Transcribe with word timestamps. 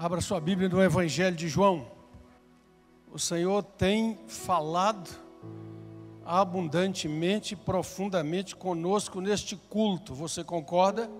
Abra 0.00 0.20
sua 0.20 0.40
Bíblia 0.40 0.68
no 0.68 0.80
Evangelho 0.80 1.34
de 1.34 1.48
João. 1.48 1.90
O 3.12 3.18
Senhor 3.18 3.64
tem 3.64 4.16
falado 4.28 5.10
abundantemente 6.24 7.54
e 7.54 7.56
profundamente 7.56 8.54
conosco 8.54 9.20
neste 9.20 9.56
culto. 9.56 10.14
Você 10.14 10.44
concorda? 10.44 11.10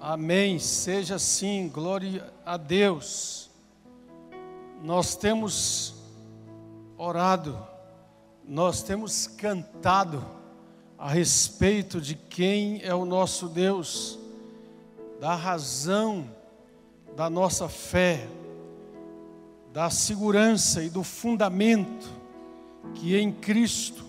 Amém. 0.00 0.60
Seja 0.60 1.16
assim, 1.16 1.68
glória 1.68 2.32
a 2.46 2.56
Deus. 2.56 3.50
Nós 4.84 5.16
temos 5.16 5.96
orado, 6.96 7.58
nós 8.46 8.80
temos 8.80 9.26
cantado 9.26 10.24
a 10.96 11.08
respeito 11.08 12.00
de 12.00 12.14
quem 12.14 12.80
é 12.84 12.94
o 12.94 13.04
nosso 13.04 13.48
Deus, 13.48 14.20
da 15.18 15.34
razão 15.34 16.32
da 17.16 17.30
nossa 17.30 17.68
fé, 17.68 18.26
da 19.72 19.90
segurança 19.90 20.82
e 20.82 20.90
do 20.90 21.02
fundamento 21.02 22.08
que 22.94 23.16
em 23.16 23.32
Cristo 23.32 24.04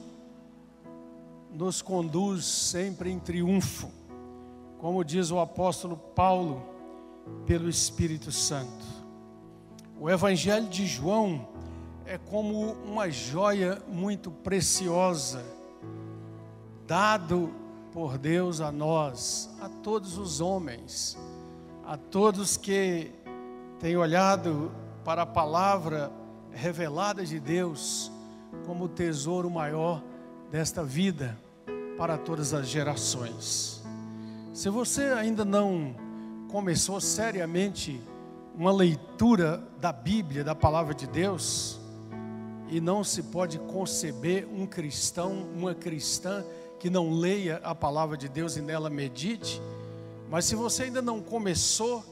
nos 1.51 1.81
conduz 1.81 2.45
sempre 2.45 3.09
em 3.09 3.19
triunfo, 3.19 3.89
como 4.79 5.03
diz 5.03 5.31
o 5.31 5.39
apóstolo 5.39 5.95
Paulo, 5.95 6.63
pelo 7.45 7.69
Espírito 7.69 8.31
Santo. 8.31 8.85
O 9.99 10.09
Evangelho 10.09 10.67
de 10.67 10.85
João 10.85 11.47
é 12.05 12.17
como 12.17 12.73
uma 12.85 13.09
joia 13.09 13.81
muito 13.87 14.29
preciosa, 14.29 15.43
dado 16.85 17.51
por 17.91 18.17
Deus 18.17 18.61
a 18.61 18.71
nós, 18.71 19.49
a 19.61 19.69
todos 19.69 20.17
os 20.17 20.41
homens, 20.41 21.17
a 21.85 21.97
todos 21.97 22.57
que 22.57 23.11
têm 23.79 23.95
olhado 23.95 24.71
para 25.03 25.21
a 25.21 25.25
palavra 25.25 26.11
revelada 26.51 27.23
de 27.23 27.39
Deus 27.39 28.11
como 28.65 28.85
o 28.85 28.89
tesouro 28.89 29.51
maior 29.51 30.01
desta 30.49 30.83
vida 30.83 31.37
para 31.95 32.17
todas 32.17 32.53
as 32.53 32.67
gerações. 32.67 33.83
Se 34.51 34.69
você 34.69 35.03
ainda 35.03 35.45
não 35.45 35.95
começou 36.49 36.99
seriamente 36.99 38.01
uma 38.55 38.71
leitura 38.71 39.61
da 39.79 39.91
Bíblia, 39.91 40.43
da 40.43 40.55
palavra 40.55 40.93
de 40.93 41.05
Deus, 41.05 41.79
e 42.67 42.81
não 42.81 43.03
se 43.03 43.21
pode 43.21 43.59
conceber 43.59 44.47
um 44.51 44.65
cristão, 44.65 45.47
uma 45.55 45.75
cristã 45.75 46.43
que 46.79 46.89
não 46.89 47.11
leia 47.11 47.57
a 47.63 47.75
palavra 47.75 48.17
de 48.17 48.27
Deus 48.27 48.57
e 48.57 48.61
nela 48.61 48.89
medite, 48.89 49.61
mas 50.29 50.45
se 50.45 50.55
você 50.55 50.83
ainda 50.83 51.01
não 51.01 51.21
começou, 51.21 52.03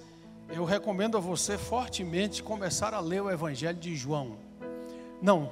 eu 0.49 0.63
recomendo 0.63 1.17
a 1.17 1.19
você 1.19 1.57
fortemente 1.57 2.43
começar 2.43 2.93
a 2.93 2.99
ler 2.99 3.21
o 3.21 3.31
Evangelho 3.31 3.77
de 3.77 3.95
João. 3.95 4.37
Não, 5.21 5.51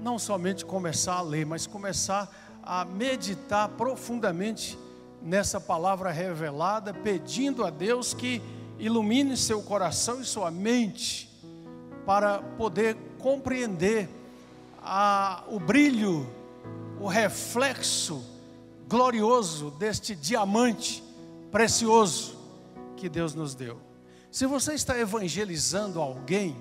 não 0.00 0.18
somente 0.18 0.64
começar 0.64 1.14
a 1.14 1.22
ler, 1.22 1.44
mas 1.44 1.66
começar 1.66 2.30
a 2.62 2.84
meditar 2.84 3.68
profundamente 3.70 4.78
nessa 5.20 5.60
palavra 5.60 6.10
revelada, 6.10 6.94
pedindo 6.94 7.64
a 7.64 7.70
Deus 7.70 8.14
que 8.14 8.40
ilumine 8.78 9.36
seu 9.36 9.62
coração 9.62 10.20
e 10.20 10.24
sua 10.24 10.50
mente 10.50 11.28
para 12.06 12.38
poder 12.56 12.96
compreender 13.18 14.08
a, 14.80 15.44
o 15.48 15.58
brilho, 15.58 16.26
o 17.00 17.06
reflexo 17.06 18.24
glorioso 18.88 19.70
deste 19.72 20.14
diamante 20.14 21.02
precioso 21.52 22.36
que 22.96 23.08
Deus 23.08 23.34
nos 23.34 23.54
deu. 23.54 23.78
Se 24.30 24.46
você 24.46 24.72
está 24.72 24.98
evangelizando 24.98 26.00
alguém, 26.00 26.56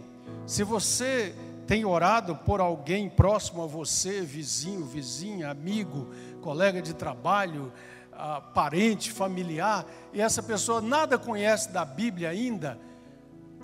se 0.45 0.63
você 0.63 1.33
tem 1.65 1.85
orado 1.85 2.35
por 2.35 2.59
alguém 2.59 3.09
próximo 3.09 3.63
a 3.63 3.65
você, 3.65 4.21
vizinho, 4.21 4.85
vizinha, 4.85 5.49
amigo, 5.49 6.09
colega 6.41 6.81
de 6.81 6.93
trabalho, 6.93 7.71
ah, 8.11 8.41
parente, 8.41 9.09
familiar, 9.09 9.85
e 10.11 10.19
essa 10.19 10.43
pessoa 10.43 10.81
nada 10.81 11.17
conhece 11.17 11.71
da 11.71 11.85
Bíblia 11.85 12.29
ainda, 12.29 12.77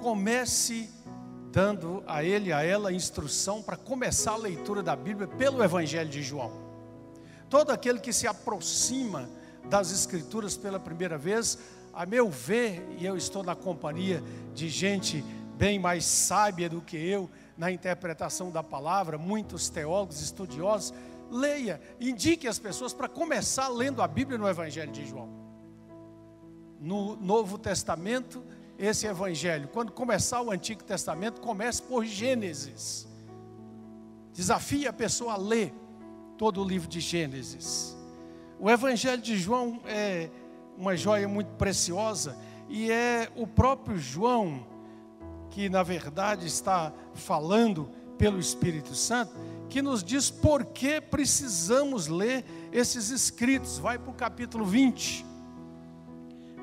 comece 0.01 0.89
dando 1.51 2.01
a 2.07 2.23
ele, 2.23 2.53
a 2.53 2.63
ela, 2.63 2.93
instrução 2.93 3.61
para 3.61 3.75
começar 3.75 4.33
a 4.33 4.37
leitura 4.37 4.81
da 4.81 4.95
Bíblia 4.95 5.27
pelo 5.27 5.61
Evangelho 5.61 6.09
de 6.09 6.23
João. 6.23 6.51
Todo 7.49 7.71
aquele 7.71 7.99
que 7.99 8.13
se 8.13 8.27
aproxima 8.27 9.29
das 9.69 9.91
Escrituras 9.91 10.55
pela 10.55 10.79
primeira 10.79 11.17
vez, 11.17 11.57
a 11.93 12.05
meu 12.05 12.29
ver, 12.29 12.85
e 12.97 13.05
eu 13.05 13.17
estou 13.17 13.43
na 13.43 13.55
companhia 13.55 14.23
de 14.53 14.69
gente 14.69 15.23
bem 15.57 15.79
mais 15.79 16.05
sábia 16.05 16.69
do 16.69 16.79
que 16.79 16.95
eu, 16.95 17.29
na 17.57 17.71
interpretação 17.71 18.51
da 18.51 18.61
palavra, 18.61 19.17
muitos 19.17 19.67
teólogos, 19.67 20.21
estudiosos, 20.21 20.93
leia, 21.31 21.81
indique 21.99 22.47
as 22.47 22.59
pessoas 22.59 22.93
para 22.93 23.09
começar 23.09 23.67
lendo 23.67 24.01
a 24.01 24.07
Bíblia 24.07 24.37
no 24.37 24.47
Evangelho 24.47 24.91
de 24.91 25.05
João. 25.05 25.27
No 26.79 27.15
Novo 27.15 27.57
Testamento, 27.57 28.43
esse 28.77 29.07
Evangelho, 29.07 29.67
quando 29.69 29.91
começar 29.91 30.41
o 30.43 30.51
Antigo 30.51 30.83
Testamento, 30.83 31.41
comece 31.41 31.81
por 31.81 32.05
Gênesis. 32.05 33.07
Desafie 34.31 34.87
a 34.87 34.93
pessoa 34.93 35.33
a 35.33 35.37
ler 35.37 35.73
todo 36.37 36.61
o 36.61 36.63
livro 36.63 36.87
de 36.87 36.99
Gênesis. 36.99 37.96
O 38.59 38.69
Evangelho 38.69 39.21
de 39.21 39.37
João 39.37 39.79
é 39.85 40.29
uma 40.75 40.95
joia 40.95 41.27
muito 41.27 41.51
preciosa 41.53 42.35
e 42.67 42.91
é 42.91 43.29
o 43.35 43.45
próprio 43.45 43.97
João 43.97 44.65
que 45.51 45.69
na 45.69 45.83
verdade 45.83 46.47
está 46.47 46.91
falando 47.13 47.89
pelo 48.17 48.39
Espírito 48.39 48.95
Santo, 48.95 49.33
que 49.69 49.81
nos 49.81 50.03
diz 50.03 50.31
por 50.31 50.65
que 50.65 50.99
precisamos 50.99 52.07
ler 52.07 52.43
esses 52.71 53.09
escritos. 53.11 53.77
Vai 53.77 53.99
para 53.99 54.09
o 54.09 54.13
capítulo 54.13 54.65
20 54.65 55.23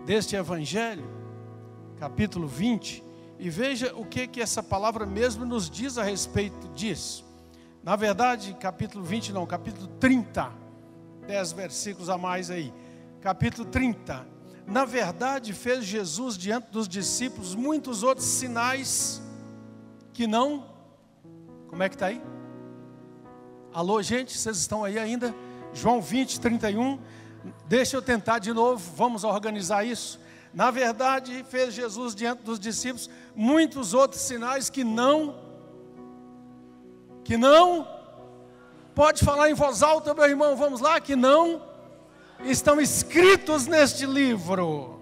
deste 0.04 0.34
Evangelho, 0.34 1.08
capítulo 1.96 2.48
20, 2.48 3.04
e 3.38 3.48
veja 3.48 3.94
o 3.94 4.04
que, 4.04 4.26
que 4.26 4.40
essa 4.40 4.62
palavra 4.62 5.06
mesmo 5.06 5.44
nos 5.44 5.70
diz 5.70 5.96
a 5.96 6.02
respeito 6.02 6.68
disso. 6.74 7.24
Na 7.82 7.94
verdade, 7.94 8.54
capítulo 8.54 9.04
20, 9.04 9.32
não, 9.32 9.46
capítulo 9.46 9.86
30, 10.00 10.63
10 11.26 11.52
versículos 11.52 12.08
a 12.08 12.18
mais 12.18 12.50
aí. 12.50 12.72
Capítulo 13.20 13.68
30, 13.68 14.26
na 14.66 14.84
verdade, 14.84 15.52
fez 15.52 15.84
Jesus 15.84 16.36
diante 16.36 16.70
dos 16.70 16.88
discípulos 16.88 17.54
muitos 17.54 18.02
outros 18.02 18.26
sinais 18.26 19.22
que 20.12 20.26
não. 20.26 20.66
Como 21.68 21.82
é 21.82 21.88
que 21.88 21.94
está 21.94 22.06
aí? 22.06 22.22
Alô, 23.72 24.00
gente, 24.00 24.36
vocês 24.36 24.56
estão 24.56 24.84
aí 24.84 24.98
ainda? 24.98 25.34
João 25.72 26.00
20, 26.00 26.40
31. 26.40 26.98
Deixa 27.66 27.96
eu 27.96 28.02
tentar 28.02 28.38
de 28.38 28.52
novo, 28.52 28.82
vamos 28.94 29.24
organizar 29.24 29.84
isso. 29.84 30.20
Na 30.52 30.70
verdade, 30.70 31.44
fez 31.48 31.74
Jesus 31.74 32.14
diante 32.14 32.42
dos 32.42 32.60
discípulos 32.60 33.10
muitos 33.34 33.92
outros 33.92 34.22
sinais 34.22 34.70
que 34.70 34.84
não. 34.84 35.34
Que 37.24 37.36
não. 37.36 37.88
Pode 38.94 39.24
falar 39.24 39.50
em 39.50 39.54
voz 39.54 39.82
alta, 39.82 40.14
meu 40.14 40.24
irmão, 40.24 40.54
vamos 40.56 40.80
lá, 40.80 41.00
que 41.00 41.16
não 41.16 41.60
estão 42.44 42.80
escritos 42.80 43.66
neste 43.66 44.06
livro. 44.06 45.00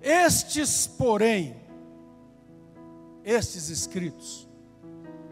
Estes, 0.00 0.86
porém, 0.86 1.56
estes 3.24 3.70
escritos, 3.70 4.46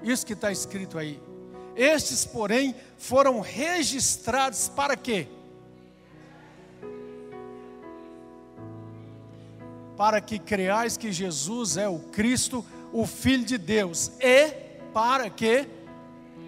isso 0.03 0.27
que 0.27 0.33
está 0.33 0.51
escrito 0.51 0.99
aí, 0.99 1.23
estes, 1.77 2.25
porém, 2.25 2.75
foram 2.99 3.41
registrados 3.41 4.69
para 4.69 4.97
quê? 4.97 5.29
Para 9.97 10.21
que 10.21 10.41
creais 10.41 10.97
que 10.97 11.13
Jesus 11.13 11.77
é 11.77 11.89
o 11.89 12.01
Cristo, 12.01 12.65
o 12.93 13.07
Filho 13.07 13.45
de 13.45 13.57
Deus, 13.57 14.11
e 14.21 14.49
para 14.93 15.31
que, 15.31 15.69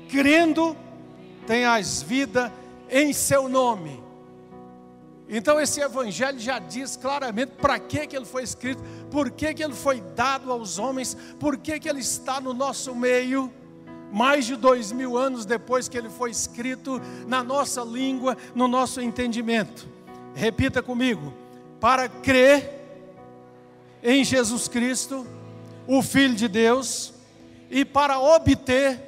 crendo, 0.08 0.76
tenhas 1.46 2.02
vida 2.02 2.52
em 2.90 3.12
seu 3.12 3.48
nome. 3.48 4.02
Então 5.28 5.60
esse 5.60 5.80
evangelho 5.80 6.38
já 6.38 6.58
diz 6.58 6.96
claramente 6.96 7.52
para 7.60 7.78
que, 7.78 8.06
que 8.06 8.16
ele 8.16 8.24
foi 8.24 8.44
escrito, 8.44 8.82
por 9.10 9.30
que, 9.30 9.54
que 9.54 9.62
ele 9.62 9.74
foi 9.74 10.00
dado 10.14 10.52
aos 10.52 10.78
homens, 10.78 11.16
por 11.40 11.56
que, 11.56 11.80
que 11.80 11.88
ele 11.88 12.00
está 12.00 12.40
no 12.40 12.54
nosso 12.54 12.94
meio, 12.94 13.52
mais 14.12 14.46
de 14.46 14.54
dois 14.54 14.92
mil 14.92 15.16
anos 15.16 15.44
depois 15.44 15.88
que 15.88 15.98
ele 15.98 16.08
foi 16.08 16.30
escrito 16.30 17.00
na 17.26 17.42
nossa 17.42 17.82
língua, 17.82 18.36
no 18.54 18.68
nosso 18.68 19.00
entendimento. 19.00 19.88
Repita 20.32 20.80
comigo: 20.80 21.32
para 21.80 22.08
crer 22.08 22.72
em 24.02 24.24
Jesus 24.24 24.68
Cristo, 24.68 25.26
o 25.88 26.02
Filho 26.02 26.36
de 26.36 26.46
Deus, 26.46 27.12
e 27.68 27.84
para 27.84 28.20
obter 28.20 29.00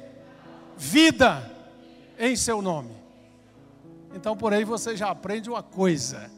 vida 0.75 1.49
em 2.19 2.35
seu 2.35 2.61
nome. 2.61 2.95
Então 4.13 4.35
por 4.35 4.53
aí 4.53 4.65
você 4.65 4.95
já 4.95 5.09
aprende 5.09 5.49
uma 5.49 5.63
coisa. 5.63 6.29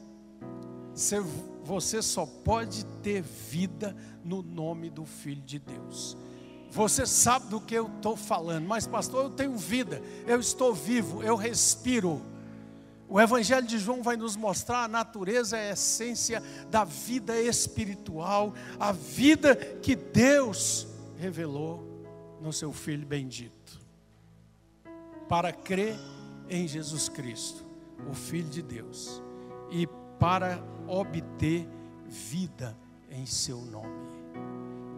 Você, 1.64 2.02
só 2.02 2.26
pode 2.26 2.86
ter 3.02 3.22
vida 3.22 3.96
no 4.24 4.44
nome 4.44 4.90
do 4.90 5.06
Filho 5.06 5.42
de 5.42 5.58
Deus. 5.58 6.18
Você 6.70 7.06
sabe 7.06 7.48
do 7.48 7.60
que 7.60 7.76
eu 7.76 7.88
estou 7.88 8.16
falando, 8.16 8.66
mas, 8.66 8.88
pastor, 8.88 9.26
eu 9.26 9.30
tenho 9.30 9.58
vida, 9.58 10.02
eu 10.26 10.40
estou 10.40 10.74
vivo, 10.74 11.22
eu 11.22 11.36
respiro. 11.36 12.22
O 13.10 13.20
Evangelho 13.20 13.68
de 13.68 13.78
João 13.78 14.02
vai 14.02 14.16
nos 14.16 14.38
mostrar 14.38 14.86
a 14.86 14.88
natureza 14.88 15.58
a 15.58 15.72
essência 15.72 16.42
da 16.70 16.86
vida 16.86 17.40
espiritual, 17.42 18.54
a 18.80 18.94
vida 18.94 19.56
que 19.56 19.96
Deus 19.96 20.88
revelou 21.18 21.84
no 22.40 22.54
seu 22.54 22.72
Filho 22.72 23.06
bendito. 23.06 23.61
Para 25.32 25.54
crer 25.54 25.98
em 26.50 26.68
Jesus 26.68 27.08
Cristo, 27.08 27.64
o 28.10 28.14
Filho 28.14 28.50
de 28.50 28.62
Deus, 28.62 29.24
e 29.70 29.88
para 30.20 30.62
obter 30.86 31.66
vida 32.06 32.78
em 33.10 33.26
seu 33.26 33.62
nome. 33.62 34.12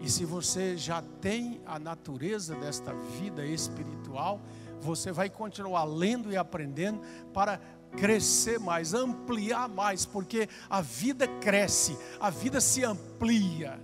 E 0.01 0.09
se 0.09 0.25
você 0.25 0.75
já 0.75 1.03
tem 1.21 1.61
a 1.67 1.77
natureza 1.77 2.55
desta 2.55 2.95
vida 2.95 3.45
espiritual, 3.45 4.41
você 4.81 5.11
vai 5.11 5.29
continuar 5.29 5.83
lendo 5.83 6.31
e 6.31 6.35
aprendendo 6.35 6.99
para 7.31 7.61
crescer 7.95 8.59
mais, 8.59 8.95
ampliar 8.95 9.69
mais, 9.69 10.03
porque 10.03 10.49
a 10.67 10.81
vida 10.81 11.27
cresce, 11.27 11.95
a 12.19 12.31
vida 12.31 12.59
se 12.59 12.83
amplia, 12.83 13.79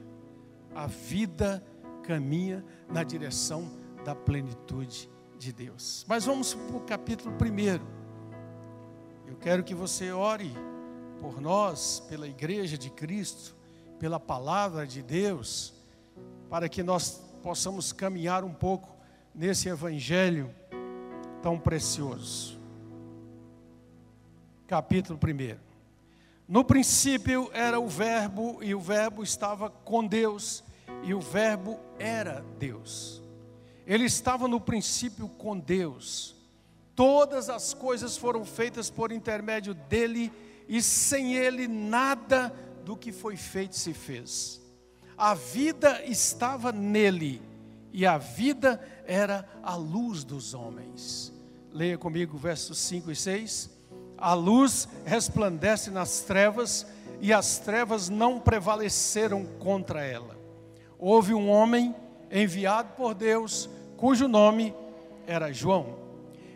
a 0.74 0.88
vida 0.88 1.64
caminha 2.02 2.66
na 2.92 3.04
direção 3.04 3.70
da 4.04 4.16
plenitude 4.16 5.12
de 5.40 5.52
Deus. 5.52 6.06
Mas 6.08 6.26
vamos 6.26 6.54
para 6.54 6.76
o 6.76 6.82
capítulo 6.82 7.36
primeiro. 7.36 7.84
Eu 9.26 9.36
quero 9.38 9.64
que 9.64 9.74
você 9.74 10.12
ore 10.12 10.54
por 11.20 11.42
nós, 11.42 12.00
pela 12.08 12.28
igreja 12.28 12.78
de 12.78 12.92
Cristo, 12.92 13.56
pela 13.98 14.20
palavra 14.20 14.86
de 14.86 15.02
Deus, 15.02 15.74
para 16.48 16.70
que 16.70 16.84
nós 16.84 17.20
possamos 17.42 17.92
caminhar 17.92 18.44
um 18.44 18.54
pouco 18.54 18.96
nesse 19.34 19.68
evangelho 19.68 20.54
tão 21.42 21.58
precioso 21.58 22.60
capítulo 24.70 25.20
1. 25.22 25.58
No 26.48 26.64
princípio 26.64 27.50
era 27.54 27.80
o 27.80 27.88
Verbo, 27.88 28.60
e 28.62 28.76
o 28.76 28.80
Verbo 28.80 29.24
estava 29.24 29.68
com 29.68 30.06
Deus, 30.06 30.64
e 31.04 31.12
o 31.12 31.20
Verbo 31.20 31.80
era 31.98 32.46
Deus. 32.60 33.19
Ele 33.90 34.06
estava 34.06 34.48
no 34.48 34.62
princípio 34.62 35.28
com 35.28 35.60
Deus. 35.60 36.36
Todas 36.96 37.50
as 37.50 37.74
coisas 37.74 38.16
foram 38.16 38.46
feitas 38.46 38.90
por 38.90 39.12
intermédio 39.12 39.74
dele, 39.74 40.32
e 40.68 40.82
sem 40.82 41.36
ele 41.36 41.68
nada 41.68 42.54
do 42.86 42.96
que 42.96 43.12
foi 43.12 43.36
feito 43.36 43.76
se 43.76 43.94
fez. 43.94 44.62
A 45.18 45.34
vida 45.34 46.06
estava 46.06 46.72
nele, 46.72 47.42
e 47.92 48.06
a 48.06 48.18
vida 48.18 48.80
era 49.06 49.50
a 49.64 49.76
luz 49.76 50.24
dos 50.24 50.54
homens. 50.54 51.34
Leia 51.74 51.98
comigo 51.98 52.38
versos 52.38 52.78
5 52.78 53.12
e 53.12 53.16
6 53.16 53.80
a 54.20 54.34
luz 54.34 54.88
resplandece 55.06 55.90
nas 55.90 56.20
trevas 56.20 56.86
e 57.22 57.32
as 57.32 57.58
trevas 57.58 58.10
não 58.10 58.38
prevaleceram 58.40 59.46
contra 59.60 60.04
ela. 60.04 60.38
Houve 60.98 61.34
um 61.34 61.50
homem 61.50 61.96
enviado 62.30 62.94
por 62.98 63.14
Deus, 63.14 63.70
cujo 64.00 64.30
nome 64.30 64.74
era 65.28 65.52
João. 65.52 65.98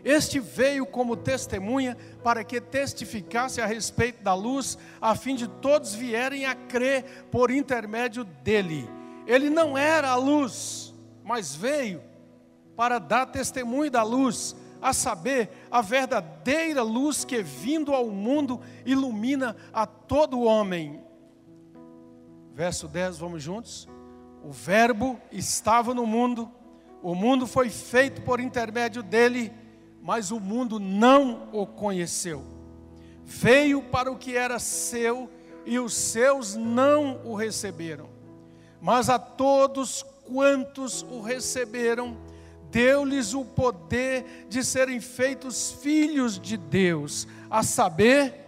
Este 0.02 0.40
veio 0.40 0.86
como 0.86 1.14
testemunha 1.14 1.96
para 2.22 2.42
que 2.42 2.60
testificasse 2.60 3.60
a 3.60 3.66
respeito 3.66 4.22
da 4.22 4.34
luz, 4.34 4.78
a 5.00 5.14
fim 5.14 5.34
de 5.34 5.46
todos 5.46 5.94
vierem 5.94 6.46
a 6.46 6.54
crer 6.54 7.26
por 7.30 7.50
intermédio 7.50 8.24
dele. 8.24 8.88
Ele 9.26 9.50
não 9.50 9.76
era 9.76 10.08
a 10.10 10.16
luz, 10.16 10.94
mas 11.22 11.54
veio 11.54 12.02
para 12.74 12.98
dar 12.98 13.26
testemunho 13.26 13.90
da 13.90 14.02
luz, 14.02 14.56
a 14.80 14.92
saber, 14.92 15.50
a 15.70 15.80
verdadeira 15.80 16.82
luz 16.82 17.24
que, 17.24 17.42
vindo 17.42 17.94
ao 17.94 18.08
mundo, 18.08 18.60
ilumina 18.84 19.56
a 19.72 19.86
todo 19.86 20.42
homem. 20.42 21.02
Verso 22.52 22.88
10, 22.88 23.18
vamos 23.18 23.42
juntos? 23.42 23.88
O 24.42 24.50
Verbo 24.50 25.18
estava 25.32 25.94
no 25.94 26.06
mundo, 26.06 26.50
o 27.04 27.14
mundo 27.14 27.46
foi 27.46 27.68
feito 27.68 28.22
por 28.22 28.40
intermédio 28.40 29.02
dele, 29.02 29.52
mas 30.00 30.30
o 30.30 30.40
mundo 30.40 30.80
não 30.80 31.50
o 31.52 31.66
conheceu. 31.66 32.42
Veio 33.22 33.82
para 33.82 34.10
o 34.10 34.16
que 34.16 34.34
era 34.34 34.58
seu 34.58 35.30
e 35.66 35.78
os 35.78 35.92
seus 35.92 36.54
não 36.54 37.20
o 37.22 37.34
receberam. 37.34 38.08
Mas 38.80 39.10
a 39.10 39.18
todos 39.18 40.02
quantos 40.24 41.02
o 41.02 41.20
receberam, 41.20 42.16
deu-lhes 42.70 43.34
o 43.34 43.44
poder 43.44 44.46
de 44.48 44.64
serem 44.64 44.98
feitos 44.98 45.72
filhos 45.82 46.40
de 46.40 46.56
Deus, 46.56 47.28
a 47.50 47.62
saber, 47.62 48.40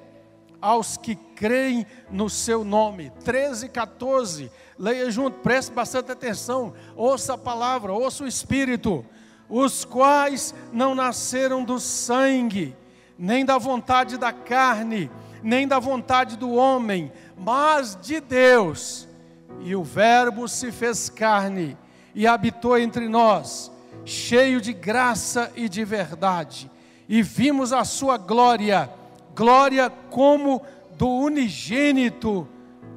aos 0.62 0.96
que 0.96 1.14
creem 1.14 1.86
no 2.10 2.30
seu 2.30 2.64
nome. 2.64 3.10
13 3.22 3.66
e 3.66 3.68
14, 3.68 4.50
leia 4.78 5.10
junto, 5.10 5.38
preste 5.38 5.72
bastante 5.72 6.12
atenção, 6.12 6.74
ouça 6.94 7.34
a 7.34 7.38
palavra, 7.38 7.92
ouça 7.92 8.24
o 8.24 8.26
Espírito, 8.26 9.04
os 9.48 9.84
quais 9.84 10.54
não 10.72 10.94
nasceram 10.94 11.64
do 11.64 11.78
sangue, 11.78 12.76
nem 13.18 13.44
da 13.44 13.58
vontade 13.58 14.18
da 14.18 14.32
carne, 14.32 15.10
nem 15.42 15.66
da 15.66 15.78
vontade 15.78 16.36
do 16.36 16.52
homem, 16.52 17.12
mas 17.36 17.96
de 18.00 18.20
Deus. 18.20 19.08
E 19.60 19.74
o 19.74 19.82
Verbo 19.82 20.48
se 20.48 20.70
fez 20.72 21.08
carne 21.08 21.76
e 22.14 22.26
habitou 22.26 22.78
entre 22.78 23.08
nós 23.08 23.70
cheio 24.06 24.60
de 24.60 24.72
graça 24.72 25.52
e 25.56 25.68
de 25.68 25.84
verdade, 25.84 26.70
e 27.08 27.22
vimos 27.22 27.72
a 27.72 27.84
sua 27.84 28.16
glória, 28.16 28.88
glória 29.34 29.90
como 29.90 30.62
do 30.96 31.08
unigênito 31.08 32.48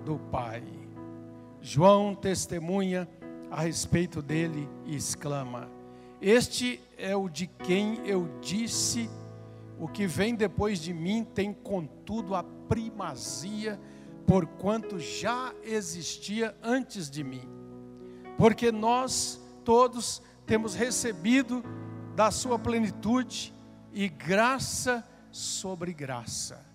do 0.05 0.17
Pai. 0.31 0.78
João 1.71 2.16
testemunha 2.16 3.07
a 3.51 3.62
respeito 3.62 4.24
dele 4.24 4.68
e 4.86 4.95
exclama: 4.95 5.69
Este 6.19 6.81
é 6.98 7.16
o 7.16 7.30
de 7.30 7.45
quem 7.45 8.00
eu 8.07 8.27
disse, 8.42 9.07
o 9.77 9.88
que 9.88 10.07
vem 10.07 10.33
depois 10.33 10.80
de 10.80 10.92
mim 10.92 11.24
tem 11.24 11.54
contudo 11.54 12.33
a 12.33 12.44
primazia, 12.44 13.80
porquanto 14.25 14.98
já 14.98 15.54
existia 15.63 16.57
antes 16.63 17.07
de 17.07 17.24
mim. 17.24 17.48
Porque 18.36 18.71
nós 18.71 19.40
todos 19.64 20.23
temos 20.47 20.73
recebido 20.73 21.64
da 22.16 22.31
sua 22.31 22.57
plenitude 22.57 23.54
e 23.94 24.09
graça 24.09 25.07
sobre 25.30 25.94
graça. 25.94 26.66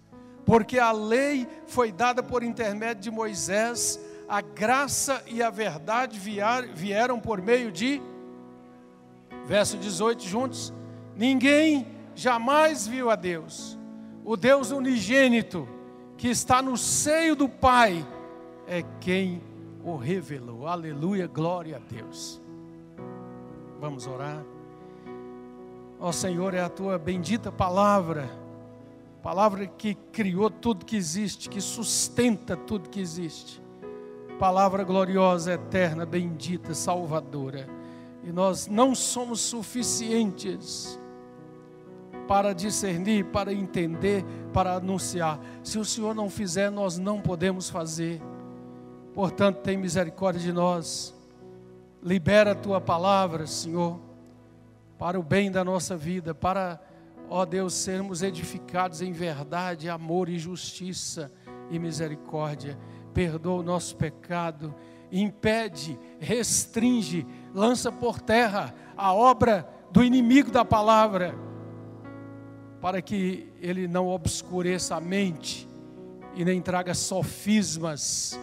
Porque 0.47 0.79
a 0.79 0.93
lei 0.93 1.49
foi 1.67 1.91
dada 1.91 2.23
por 2.23 2.45
intermédio 2.45 3.03
de 3.03 3.11
Moisés, 3.11 3.99
a 4.29 4.41
graça 4.41 5.23
e 5.27 5.43
a 5.43 5.51
verdade 5.51 6.19
vieram 6.19 7.21
por 7.21 7.43
meio 7.43 7.71
de 7.71 8.01
verso 9.47 9.77
18 9.77 10.23
juntos. 10.23 10.73
Ninguém 11.17 11.87
jamais 12.15 12.87
viu 12.87 13.11
a 13.11 13.17
Deus. 13.17 13.79
O 14.25 14.37
Deus 14.37 14.71
unigênito 14.71 15.69
que 16.17 16.29
está 16.29 16.63
no 16.63 16.77
seio 16.77 17.37
do 17.37 17.49
Pai 17.49 18.07
é 18.67 18.83
quem 19.01 19.43
o 19.85 19.97
revelou. 19.97 20.67
Aleluia, 20.67 21.27
glória 21.27 21.77
a 21.77 21.79
Deus. 21.79 22.41
Vamos 23.79 24.07
orar. 24.07 24.43
Ó 26.01 26.11
Senhor, 26.11 26.55
é 26.55 26.61
a 26.61 26.69
tua 26.69 26.99
bendita 26.99 27.53
palavra, 27.53 28.31
palavra 29.23 29.67
que 29.67 29.95
criou 29.95 30.51
tudo 30.51 30.85
que 30.85 30.97
existe, 30.97 31.49
que 31.49 31.61
sustenta 31.61 32.57
tudo 32.57 32.89
que 32.89 33.01
existe. 33.01 33.64
Palavra 34.39 34.85
gloriosa, 34.85 35.53
eterna, 35.53 36.05
bendita, 36.05 36.75
salvadora. 36.75 37.69
E 38.23 38.33
nós 38.33 38.67
não 38.67 38.95
somos 38.95 39.41
suficientes 39.41 40.99
para 42.27 42.55
discernir, 42.55 43.27
para 43.27 43.53
entender, 43.53 44.25
para 44.53 44.75
anunciar. 44.75 45.39
Se 45.63 45.79
o 45.79 45.85
Senhor 45.85 46.15
não 46.15 46.31
fizer, 46.31 46.71
nós 46.71 46.99
não 46.99 47.21
podemos 47.21 47.69
fazer. 47.69 48.21
Portanto, 49.13 49.59
tem 49.59 49.77
misericórdia 49.77 50.41
de 50.41 50.53
nós 50.53 51.15
Libera 52.05 52.53
a 52.53 52.55
tua 52.55 52.83
palavra, 52.83 53.47
Senhor, 53.47 53.99
para 54.99 55.19
o 55.19 55.23
bem 55.23 55.51
da 55.51 55.65
nossa 55.65 55.97
vida, 55.97 56.35
para, 56.35 56.79
ó 57.31 57.47
Deus, 57.47 57.73
sermos 57.73 58.23
edificados 58.23 59.01
em 59.01 59.11
verdade, 59.11 59.89
amor 59.89 60.29
e 60.29 60.39
justiça 60.39 61.33
e 61.71 61.79
misericórdia. 61.79 62.79
Perdoa 63.15 63.61
o 63.61 63.63
nosso 63.63 63.97
pecado, 63.97 64.75
impede, 65.11 65.99
restringe, 66.19 67.25
lança 67.55 67.93
por 67.93 68.21
terra 68.21 68.75
a 68.97 69.15
obra 69.15 69.69
do 69.93 70.03
inimigo 70.03 70.51
da 70.51 70.65
palavra, 70.65 71.35
para 72.81 73.01
que 73.01 73.49
ele 73.61 73.87
não 73.87 74.09
obscureça 74.09 74.97
a 74.97 75.01
mente 75.01 75.69
e 76.35 76.45
nem 76.45 76.61
traga 76.61 76.93
sofismas 76.93 78.39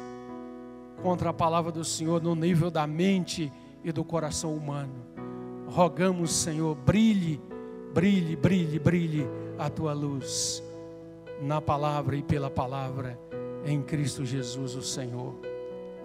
contra 1.01 1.31
a 1.31 1.33
palavra 1.33 1.71
do 1.71 1.83
Senhor 1.83 2.21
no 2.21 2.33
nível 2.33 2.71
da 2.71 2.87
mente 2.87 3.51
e 3.83 3.91
do 3.91 4.03
coração 4.03 4.55
humano. 4.55 5.05
Rogamos, 5.67 6.31
Senhor, 6.33 6.75
brilhe, 6.75 7.41
brilhe, 7.93 8.35
brilhe, 8.35 8.79
brilhe 8.79 9.27
a 9.59 9.69
tua 9.69 9.93
luz 9.93 10.63
na 11.41 11.59
palavra 11.59 12.15
e 12.15 12.23
pela 12.23 12.49
palavra 12.49 13.19
em 13.65 13.81
Cristo 13.81 14.25
Jesus, 14.25 14.75
o 14.75 14.81
Senhor. 14.81 15.35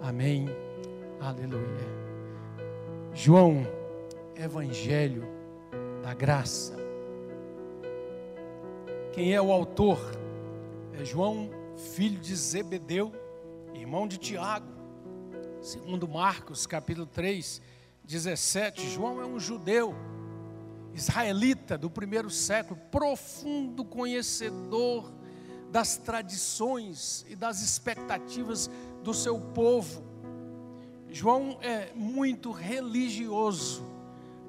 Amém. 0.01 0.47
Aleluia. 1.19 1.97
João, 3.13 3.65
Evangelho 4.35 5.23
da 6.03 6.13
Graça. 6.13 6.75
Quem 9.11 9.33
é 9.33 9.41
o 9.41 9.51
autor? 9.51 9.99
É 10.99 11.03
João, 11.03 11.49
filho 11.95 12.19
de 12.19 12.35
Zebedeu, 12.35 13.11
irmão 13.73 14.07
de 14.07 14.17
Tiago. 14.17 14.71
Segundo 15.61 16.07
Marcos, 16.07 16.67
capítulo 16.67 17.07
3, 17.07 17.61
17, 18.03 18.87
João 18.89 19.19
é 19.19 19.25
um 19.25 19.39
judeu, 19.39 19.95
israelita 20.93 21.77
do 21.77 21.89
primeiro 21.89 22.29
século, 22.29 22.79
profundo 22.91 23.83
conhecedor 23.83 25.16
das 25.71 25.97
tradições 25.97 27.25
e 27.29 27.35
das 27.35 27.61
expectativas 27.61 28.69
do 29.03 29.13
seu 29.13 29.39
povo. 29.39 30.03
João 31.09 31.57
é 31.61 31.91
muito 31.93 32.51
religioso, 32.51 33.85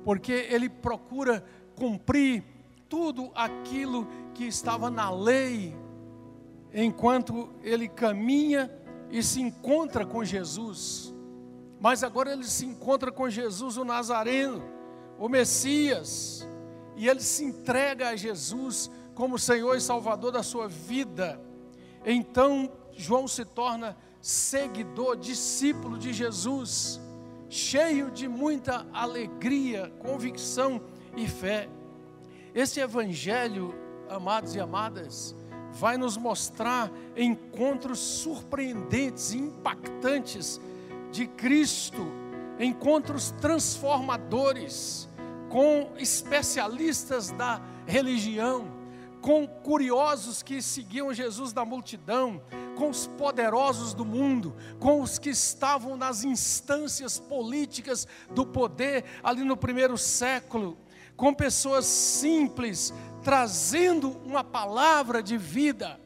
porque 0.04 0.32
ele 0.32 0.68
procura 0.68 1.44
cumprir 1.76 2.44
tudo 2.88 3.30
aquilo 3.34 4.06
que 4.34 4.44
estava 4.44 4.90
na 4.90 5.10
lei, 5.10 5.76
enquanto 6.72 7.50
ele 7.62 7.88
caminha 7.88 8.70
e 9.10 9.22
se 9.22 9.40
encontra 9.40 10.04
com 10.04 10.24
Jesus. 10.24 11.14
Mas 11.80 12.02
agora 12.02 12.32
ele 12.32 12.44
se 12.44 12.66
encontra 12.66 13.12
com 13.12 13.28
Jesus, 13.30 13.76
o 13.76 13.84
Nazareno, 13.84 14.62
o 15.18 15.28
Messias, 15.28 16.46
e 16.96 17.08
ele 17.08 17.20
se 17.20 17.44
entrega 17.44 18.08
a 18.08 18.16
Jesus 18.16 18.90
como 19.18 19.36
Senhor 19.36 19.76
e 19.76 19.80
Salvador 19.80 20.30
da 20.30 20.44
sua 20.44 20.68
vida. 20.68 21.40
Então, 22.06 22.70
João 22.92 23.26
se 23.26 23.44
torna 23.44 23.96
seguidor, 24.20 25.16
discípulo 25.16 25.98
de 25.98 26.12
Jesus, 26.12 27.00
cheio 27.48 28.12
de 28.12 28.28
muita 28.28 28.86
alegria, 28.92 29.92
convicção 29.98 30.80
e 31.16 31.26
fé. 31.26 31.68
Esse 32.54 32.78
evangelho, 32.78 33.74
amados 34.08 34.54
e 34.54 34.60
amadas, 34.60 35.34
vai 35.72 35.98
nos 35.98 36.16
mostrar 36.16 36.88
encontros 37.16 37.98
surpreendentes 37.98 39.32
e 39.32 39.38
impactantes 39.38 40.60
de 41.10 41.26
Cristo, 41.26 42.06
encontros 42.56 43.32
transformadores 43.40 45.08
com 45.48 45.90
especialistas 45.96 47.32
da 47.32 47.60
religião, 47.84 48.77
com 49.28 49.46
curiosos 49.46 50.42
que 50.42 50.62
seguiam 50.62 51.12
Jesus 51.12 51.52
da 51.52 51.62
multidão, 51.62 52.40
com 52.78 52.88
os 52.88 53.06
poderosos 53.06 53.92
do 53.92 54.02
mundo, 54.02 54.56
com 54.80 55.02
os 55.02 55.18
que 55.18 55.28
estavam 55.28 55.98
nas 55.98 56.24
instâncias 56.24 57.18
políticas 57.18 58.08
do 58.30 58.46
poder 58.46 59.04
ali 59.22 59.44
no 59.44 59.54
primeiro 59.54 59.98
século, 59.98 60.78
com 61.14 61.34
pessoas 61.34 61.84
simples, 61.84 62.90
trazendo 63.22 64.12
uma 64.24 64.42
palavra 64.42 65.22
de 65.22 65.36
vida 65.36 66.00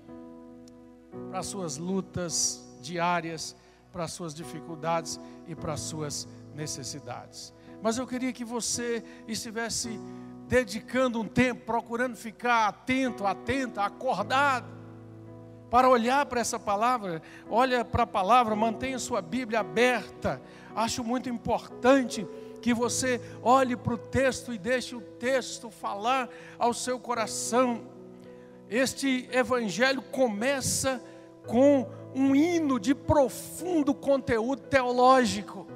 para 1.31 1.39
as 1.39 1.47
suas 1.47 1.77
lutas 1.77 2.61
diárias, 2.81 3.55
para 3.93 4.03
as 4.03 4.11
suas 4.11 4.35
dificuldades 4.35 5.21
e 5.47 5.55
para 5.55 5.75
as 5.75 5.81
suas 5.81 6.27
necessidades. 6.57 7.55
Mas 7.81 7.99
eu 7.99 8.05
queria 8.05 8.33
que 8.33 8.45
você 8.45 9.05
estivesse 9.29 9.97
dedicando 10.53 11.19
um 11.19 11.27
tempo, 11.27 11.63
procurando 11.65 12.15
ficar 12.15 12.69
atento, 12.69 13.27
atenta, 13.27 13.83
acordado 13.83 14.67
para 15.71 15.89
olhar 15.89 16.27
para 16.27 16.43
essa 16.43 16.59
palavra, 16.59 17.23
olha 17.49 17.83
para 17.83 18.03
a 18.03 18.07
palavra, 18.07 18.55
mantenha 18.55 18.99
sua 18.99 19.23
Bíblia 19.23 19.61
aberta. 19.61 20.43
Acho 20.77 21.03
muito 21.03 21.27
importante 21.31 22.29
que 22.61 22.75
você 22.75 23.19
olhe 23.43 23.75
para 23.79 23.95
o 23.95 23.97
texto 23.97 24.53
e 24.53 24.59
deixe 24.59 24.95
o 24.95 25.01
texto 25.01 25.71
falar 25.71 26.29
ao 26.59 26.75
seu 26.75 27.01
coração. 27.01 27.87
Este 28.69 29.31
evangelho 29.33 30.03
começa 30.03 31.03
com 31.47 31.89
um 32.15 32.37
hino 32.37 32.79
de 32.79 32.95
profundo 32.95 33.95
conteúdo 33.95 34.61
teológico. 34.61 35.67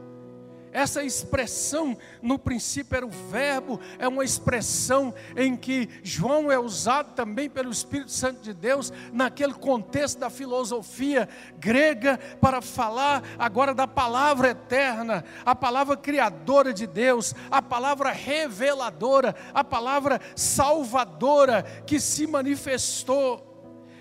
Essa 0.77 1.03
expressão, 1.03 1.97
no 2.21 2.39
princípio 2.39 2.99
era 2.99 3.07
o 3.07 3.09
verbo, 3.09 3.81
é 3.99 4.07
uma 4.07 4.23
expressão 4.23 5.15
em 5.35 5.57
que 5.57 5.89
João 6.03 6.53
é 6.53 6.59
usado 6.59 7.15
também 7.15 7.49
pelo 7.49 7.73
Espírito 7.73 8.11
Santo 8.11 8.43
de 8.43 8.53
Deus, 8.53 8.93
naquele 9.11 9.55
contexto 9.55 10.19
da 10.19 10.29
filosofia 10.29 11.31
grega, 11.59 12.21
para 12.43 12.61
falar 12.61 13.23
agora 13.39 13.73
da 13.73 13.87
palavra 13.87 14.51
eterna, 14.51 15.25
a 15.47 15.55
palavra 15.55 15.97
criadora 15.97 16.75
de 16.75 16.87
Deus, 16.87 17.35
a 17.51 17.63
palavra 17.63 18.11
reveladora, 18.11 19.35
a 19.55 19.65
palavra 19.65 20.21
salvadora 20.35 21.63
que 21.87 21.99
se 21.99 22.27
manifestou. 22.27 23.56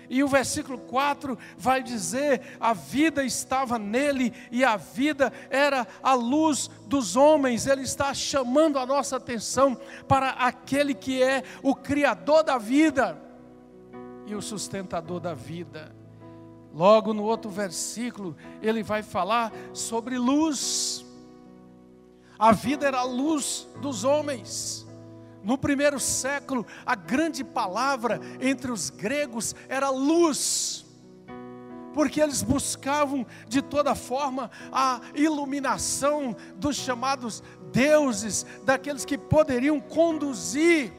E 0.08 0.22
o 0.22 0.28
versículo 0.28 0.78
4 0.78 1.38
vai 1.56 1.82
dizer: 1.82 2.56
a 2.60 2.72
vida 2.72 3.24
estava 3.24 3.78
nele 3.78 4.32
e 4.50 4.64
a 4.64 4.76
vida 4.76 5.32
era 5.50 5.86
a 6.02 6.14
luz 6.14 6.70
dos 6.86 7.16
homens. 7.16 7.66
Ele 7.66 7.82
está 7.82 8.12
chamando 8.14 8.78
a 8.78 8.86
nossa 8.86 9.16
atenção 9.16 9.78
para 10.06 10.30
aquele 10.30 10.94
que 10.94 11.22
é 11.22 11.42
o 11.62 11.74
Criador 11.74 12.42
da 12.42 12.58
vida 12.58 13.20
e 14.26 14.34
o 14.34 14.42
sustentador 14.42 15.20
da 15.20 15.34
vida. 15.34 15.94
Logo 16.74 17.14
no 17.14 17.22
outro 17.22 17.50
versículo, 17.50 18.36
ele 18.60 18.82
vai 18.82 19.02
falar 19.02 19.50
sobre 19.72 20.18
luz. 20.18 21.04
A 22.38 22.52
vida 22.52 22.86
era 22.86 22.98
a 22.98 23.04
luz 23.04 23.66
dos 23.80 24.04
homens. 24.04 24.85
No 25.46 25.56
primeiro 25.56 26.00
século, 26.00 26.66
a 26.84 26.96
grande 26.96 27.44
palavra 27.44 28.20
entre 28.40 28.72
os 28.72 28.90
gregos 28.90 29.54
era 29.68 29.90
luz, 29.90 30.84
porque 31.94 32.20
eles 32.20 32.42
buscavam 32.42 33.24
de 33.46 33.62
toda 33.62 33.94
forma 33.94 34.50
a 34.72 35.00
iluminação 35.14 36.34
dos 36.56 36.74
chamados 36.74 37.44
deuses, 37.70 38.44
daqueles 38.64 39.04
que 39.04 39.16
poderiam 39.16 39.78
conduzir 39.78 40.92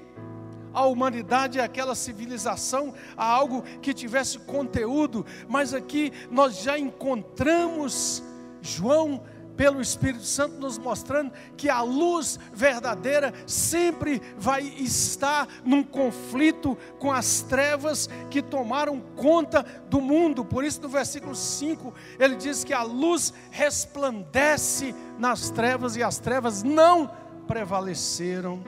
a 0.73 0.85
humanidade, 0.85 1.59
aquela 1.59 1.93
civilização, 1.93 2.93
a 3.17 3.25
algo 3.25 3.63
que 3.81 3.93
tivesse 3.93 4.39
conteúdo, 4.39 5.25
mas 5.49 5.73
aqui 5.73 6.13
nós 6.31 6.61
já 6.61 6.79
encontramos 6.79 8.23
João 8.61 9.21
pelo 9.57 9.81
Espírito 9.81 10.23
Santo 10.23 10.59
nos 10.59 10.77
mostrando 10.77 11.33
que 11.57 11.67
a 11.67 11.81
luz 11.81 12.39
verdadeira 12.53 13.33
sempre 13.47 14.21
vai 14.37 14.61
estar 14.61 15.47
num 15.65 15.83
conflito 15.83 16.77
com 16.99 17.11
as 17.11 17.41
trevas 17.41 18.07
que 18.29 18.41
tomaram 18.41 19.01
conta 19.15 19.65
do 19.89 19.99
mundo. 19.99 20.45
Por 20.45 20.63
isso, 20.63 20.81
no 20.81 20.87
versículo 20.87 21.35
5, 21.35 21.93
ele 22.19 22.35
diz 22.35 22.63
que 22.63 22.73
a 22.73 22.83
luz 22.83 23.33
resplandece 23.49 24.93
nas 25.17 25.49
trevas 25.49 25.95
e 25.95 26.03
as 26.03 26.19
trevas 26.19 26.61
não 26.61 27.09
prevaleceram 27.47 28.61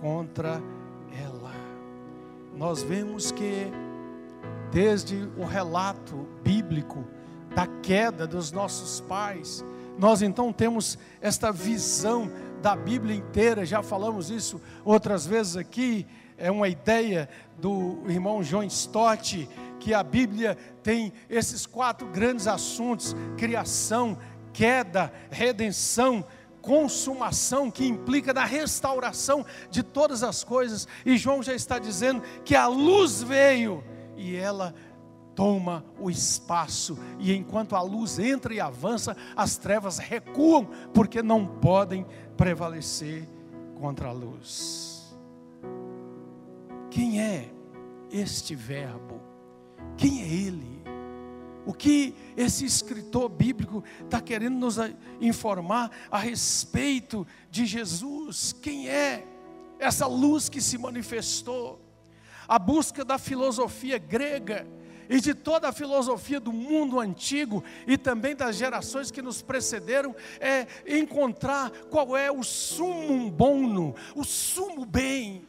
contra 0.00 0.62
ela. 1.22 1.52
Nós 2.56 2.82
vemos 2.82 3.30
que, 3.30 3.70
desde 4.70 5.28
o 5.36 5.44
relato 5.44 6.26
bíblico 6.42 7.04
da 7.54 7.66
queda 7.66 8.26
dos 8.26 8.50
nossos 8.50 9.00
pais, 9.00 9.62
nós 9.98 10.22
então 10.22 10.52
temos 10.52 10.98
esta 11.20 11.52
visão 11.52 12.30
da 12.60 12.76
Bíblia 12.76 13.16
inteira, 13.16 13.66
já 13.66 13.82
falamos 13.82 14.30
isso 14.30 14.60
outras 14.84 15.26
vezes 15.26 15.56
aqui, 15.56 16.06
é 16.36 16.50
uma 16.50 16.68
ideia 16.68 17.28
do 17.58 18.02
irmão 18.08 18.42
John 18.42 18.64
Stott, 18.64 19.48
que 19.78 19.92
a 19.92 20.02
Bíblia 20.02 20.56
tem 20.82 21.12
esses 21.28 21.66
quatro 21.66 22.06
grandes 22.08 22.46
assuntos: 22.46 23.14
criação, 23.36 24.18
queda, 24.52 25.12
redenção, 25.30 26.24
consumação, 26.60 27.70
que 27.70 27.86
implica 27.86 28.32
na 28.32 28.44
restauração 28.44 29.44
de 29.70 29.82
todas 29.82 30.22
as 30.22 30.42
coisas. 30.44 30.86
E 31.04 31.16
João 31.16 31.42
já 31.42 31.54
está 31.54 31.78
dizendo 31.78 32.22
que 32.44 32.54
a 32.54 32.66
luz 32.66 33.22
veio 33.22 33.84
e 34.16 34.36
ela 34.36 34.74
toma 35.34 35.84
o 35.98 36.10
espaço, 36.10 36.98
e 37.18 37.34
enquanto 37.34 37.74
a 37.74 37.82
luz 37.82 38.18
entra 38.18 38.54
e 38.54 38.60
avança, 38.60 39.16
as 39.36 39.56
trevas 39.56 39.98
recuam, 39.98 40.68
porque 40.92 41.22
não 41.22 41.46
podem 41.46 42.06
prevalecer 42.36 43.26
contra 43.74 44.08
a 44.08 44.12
luz. 44.12 45.14
Quem 46.90 47.20
é 47.20 47.50
este 48.10 48.54
Verbo? 48.54 49.20
Quem 49.96 50.22
é 50.22 50.26
Ele? 50.26 50.82
O 51.64 51.72
que 51.72 52.14
esse 52.36 52.64
escritor 52.64 53.28
bíblico 53.28 53.84
está 54.04 54.20
querendo 54.20 54.58
nos 54.58 54.76
informar 55.20 55.90
a 56.10 56.18
respeito 56.18 57.26
de 57.50 57.64
Jesus? 57.66 58.52
Quem 58.52 58.88
é 58.88 59.26
essa 59.78 60.06
luz 60.06 60.48
que 60.48 60.60
se 60.60 60.76
manifestou? 60.76 61.80
A 62.48 62.58
busca 62.58 63.04
da 63.04 63.16
filosofia 63.16 63.96
grega 63.96 64.66
e 65.12 65.20
de 65.20 65.34
toda 65.34 65.68
a 65.68 65.72
filosofia 65.72 66.40
do 66.40 66.54
mundo 66.54 66.98
antigo 66.98 67.62
e 67.86 67.98
também 67.98 68.34
das 68.34 68.56
gerações 68.56 69.10
que 69.10 69.20
nos 69.20 69.42
precederam 69.42 70.16
é 70.40 70.66
encontrar 70.88 71.70
qual 71.90 72.16
é 72.16 72.32
o 72.32 72.42
sumo 72.42 73.30
bono, 73.30 73.94
o 74.16 74.24
sumo 74.24 74.86
bem 74.86 75.46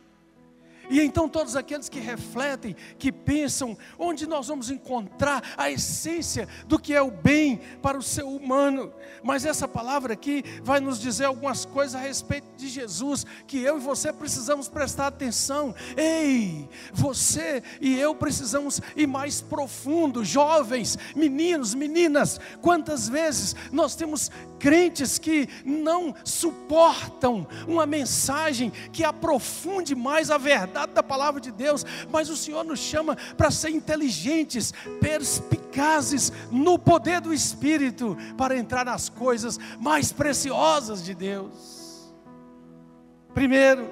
e 0.89 0.99
então 1.01 1.29
todos 1.29 1.55
aqueles 1.55 1.87
que 1.87 1.99
refletem, 1.99 2.75
que 2.97 3.11
pensam, 3.11 3.77
onde 3.97 4.27
nós 4.27 4.47
vamos 4.47 4.69
encontrar 4.69 5.41
a 5.57 5.71
essência 5.71 6.47
do 6.67 6.77
que 6.77 6.93
é 6.93 7.01
o 7.01 7.11
bem 7.11 7.59
para 7.81 7.97
o 7.97 8.03
ser 8.03 8.23
humano. 8.23 8.93
Mas 9.23 9.45
essa 9.45 9.67
palavra 9.67 10.13
aqui 10.13 10.43
vai 10.61 10.79
nos 10.79 10.99
dizer 10.99 11.25
algumas 11.25 11.65
coisas 11.65 11.95
a 11.95 11.99
respeito 11.99 12.47
de 12.57 12.67
Jesus, 12.67 13.25
que 13.47 13.59
eu 13.59 13.77
e 13.77 13.81
você 13.81 14.11
precisamos 14.11 14.67
prestar 14.67 15.07
atenção. 15.07 15.73
Ei, 15.95 16.67
você 16.93 17.63
e 17.79 17.97
eu 17.97 18.13
precisamos 18.13 18.81
ir 18.95 19.07
mais 19.07 19.41
profundo, 19.41 20.23
jovens, 20.23 20.97
meninos, 21.15 21.73
meninas, 21.73 22.39
quantas 22.61 23.07
vezes 23.07 23.55
nós 23.71 23.95
temos 23.95 24.29
crentes 24.59 25.17
que 25.17 25.47
não 25.65 26.13
suportam 26.23 27.47
uma 27.67 27.85
mensagem 27.85 28.71
que 28.91 29.03
aprofunde 29.03 29.95
mais 29.95 30.29
a 30.29 30.37
verdade 30.37 30.72
da 30.73 31.03
palavra 31.03 31.39
de 31.39 31.51
Deus, 31.51 31.85
mas 32.09 32.29
o 32.29 32.35
Senhor 32.35 32.63
nos 32.63 32.79
chama 32.79 33.15
para 33.37 33.51
ser 33.51 33.69
inteligentes, 33.69 34.73
perspicazes 34.99 36.31
no 36.51 36.77
poder 36.77 37.21
do 37.21 37.33
Espírito, 37.33 38.17
para 38.37 38.57
entrar 38.57 38.85
nas 38.85 39.09
coisas 39.09 39.59
mais 39.79 40.11
preciosas 40.11 41.03
de 41.03 41.13
Deus. 41.13 42.13
Primeiro, 43.33 43.89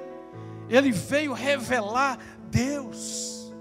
ele 0.70 0.92
veio 0.92 1.34
revelar 1.34 2.18
Deus. 2.50 3.54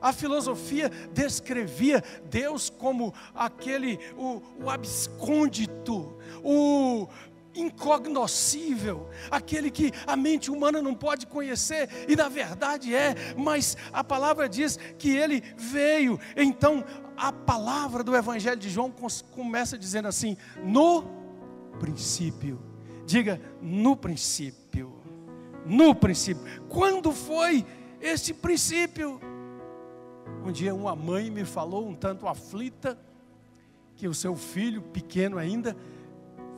A 0.00 0.12
filosofia 0.12 0.90
descrevia 1.12 2.04
Deus 2.28 2.68
como 2.68 3.14
aquele, 3.34 3.98
o, 4.16 4.42
o 4.62 4.70
abscôndito, 4.70 6.14
o 6.42 7.08
incognoscível, 7.54 9.08
aquele 9.30 9.70
que 9.70 9.92
a 10.06 10.16
mente 10.16 10.50
humana 10.50 10.82
não 10.82 10.94
pode 10.94 11.26
conhecer, 11.26 11.88
e 12.08 12.16
na 12.16 12.28
verdade 12.28 12.94
é, 12.94 13.14
mas 13.36 13.76
a 13.92 14.02
palavra 14.02 14.48
diz 14.48 14.78
que 14.98 15.10
ele 15.10 15.42
veio. 15.56 16.18
Então, 16.36 16.84
a 17.16 17.32
palavra 17.32 18.02
do 18.02 18.16
Evangelho 18.16 18.58
de 18.58 18.70
João 18.70 18.92
começa 19.30 19.78
dizendo 19.78 20.08
assim: 20.08 20.36
no 20.62 21.04
princípio, 21.78 22.60
diga, 23.06 23.40
no 23.60 23.96
princípio, 23.96 24.92
no 25.64 25.94
princípio. 25.94 26.42
Quando 26.68 27.12
foi 27.12 27.64
esse 28.00 28.34
princípio? 28.34 29.20
Um 30.44 30.52
dia 30.52 30.74
uma 30.74 30.94
mãe 30.94 31.30
me 31.30 31.44
falou, 31.44 31.88
um 31.88 31.94
tanto 31.94 32.28
aflita, 32.28 32.98
que 33.96 34.08
o 34.08 34.14
seu 34.14 34.36
filho, 34.36 34.82
pequeno 34.82 35.38
ainda, 35.38 35.76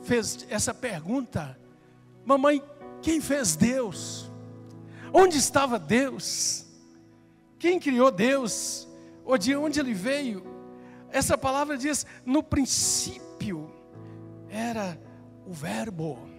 fez 0.07 0.47
essa 0.49 0.73
pergunta: 0.73 1.59
Mamãe, 2.25 2.63
quem 3.01 3.21
fez 3.21 3.55
Deus? 3.55 4.31
Onde 5.13 5.37
estava 5.37 5.77
Deus? 5.77 6.65
Quem 7.59 7.79
criou 7.79 8.09
Deus? 8.09 8.87
Ou 9.25 9.37
de 9.37 9.55
onde 9.55 9.79
ele 9.79 9.93
veio? 9.93 10.43
Essa 11.11 11.37
palavra 11.37 11.77
diz: 11.77 12.05
no 12.25 12.41
princípio 12.41 13.71
era 14.49 14.99
o 15.45 15.51
Verbo. 15.51 16.36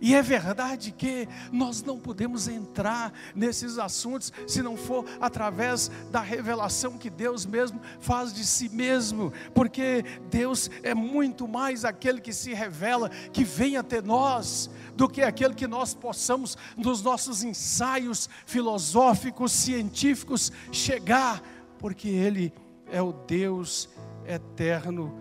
E 0.00 0.14
é 0.14 0.22
verdade 0.22 0.92
que 0.92 1.28
nós 1.52 1.82
não 1.82 1.98
podemos 1.98 2.48
entrar 2.48 3.12
nesses 3.34 3.78
assuntos 3.78 4.32
se 4.46 4.62
não 4.62 4.76
for 4.76 5.04
através 5.20 5.90
da 6.10 6.20
revelação 6.20 6.98
que 6.98 7.10
Deus 7.10 7.46
mesmo 7.46 7.80
faz 8.00 8.32
de 8.32 8.44
si 8.44 8.68
mesmo, 8.68 9.32
porque 9.54 10.04
Deus 10.30 10.70
é 10.82 10.94
muito 10.94 11.48
mais 11.48 11.84
aquele 11.84 12.20
que 12.20 12.32
se 12.32 12.52
revela, 12.52 13.08
que 13.08 13.44
vem 13.44 13.76
até 13.76 14.00
nós, 14.02 14.70
do 14.94 15.08
que 15.08 15.22
aquele 15.22 15.54
que 15.54 15.66
nós 15.66 15.94
possamos, 15.94 16.56
nos 16.76 17.02
nossos 17.02 17.42
ensaios 17.42 18.28
filosóficos, 18.46 19.52
científicos, 19.52 20.52
chegar, 20.72 21.42
porque 21.78 22.08
Ele 22.08 22.52
é 22.90 23.02
o 23.02 23.12
Deus 23.12 23.88
eterno 24.24 25.16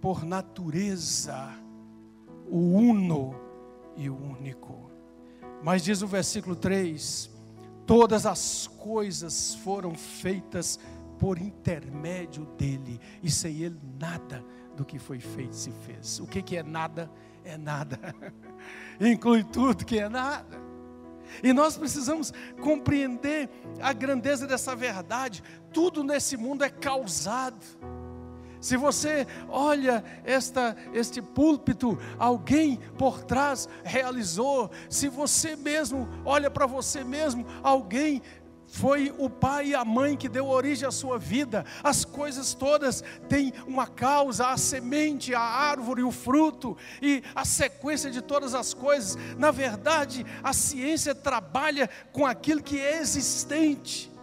por 0.00 0.24
natureza, 0.24 1.50
o 2.48 2.58
uno 2.58 3.45
e 3.96 4.10
o 4.10 4.16
único. 4.16 4.90
Mas 5.62 5.82
diz 5.82 6.02
o 6.02 6.06
versículo 6.06 6.54
3: 6.54 7.30
todas 7.86 8.26
as 8.26 8.66
coisas 8.66 9.54
foram 9.56 9.94
feitas 9.94 10.78
por 11.18 11.38
intermédio 11.38 12.44
dele, 12.58 13.00
e 13.22 13.30
sem 13.30 13.62
ele 13.62 13.80
nada 13.98 14.44
do 14.76 14.84
que 14.84 14.98
foi 14.98 15.18
feito 15.18 15.56
se 15.56 15.70
fez. 15.70 16.20
O 16.20 16.26
que, 16.26 16.42
que 16.42 16.56
é 16.56 16.62
nada? 16.62 17.10
É 17.44 17.56
nada, 17.56 17.98
inclui 19.00 19.44
tudo 19.44 19.84
que 19.84 19.98
é 19.98 20.08
nada. 20.08 20.66
E 21.42 21.52
nós 21.52 21.76
precisamos 21.76 22.32
compreender 22.60 23.48
a 23.80 23.92
grandeza 23.92 24.46
dessa 24.46 24.74
verdade. 24.76 25.42
Tudo 25.72 26.02
nesse 26.02 26.36
mundo 26.36 26.64
é 26.64 26.70
causado 26.70 27.64
se 28.66 28.76
você 28.76 29.28
olha 29.48 30.02
esta, 30.24 30.76
este 30.92 31.22
púlpito, 31.22 31.96
alguém 32.18 32.80
por 32.98 33.22
trás 33.22 33.68
realizou. 33.84 34.72
Se 34.90 35.08
você 35.08 35.54
mesmo 35.54 36.08
olha 36.24 36.50
para 36.50 36.66
você 36.66 37.04
mesmo, 37.04 37.46
alguém 37.62 38.20
foi 38.66 39.14
o 39.18 39.30
pai 39.30 39.68
e 39.68 39.74
a 39.76 39.84
mãe 39.84 40.16
que 40.16 40.28
deu 40.28 40.48
origem 40.48 40.88
à 40.88 40.90
sua 40.90 41.16
vida. 41.16 41.64
As 41.80 42.04
coisas 42.04 42.54
todas 42.54 43.04
têm 43.28 43.52
uma 43.68 43.86
causa, 43.86 44.48
a 44.48 44.56
semente, 44.56 45.32
a 45.32 45.40
árvore, 45.40 46.02
o 46.02 46.10
fruto 46.10 46.76
e 47.00 47.22
a 47.36 47.44
sequência 47.44 48.10
de 48.10 48.20
todas 48.20 48.52
as 48.52 48.74
coisas. 48.74 49.16
Na 49.38 49.52
verdade, 49.52 50.26
a 50.42 50.52
ciência 50.52 51.14
trabalha 51.14 51.88
com 52.10 52.26
aquilo 52.26 52.60
que 52.60 52.80
é 52.80 52.98
existente 52.98 54.15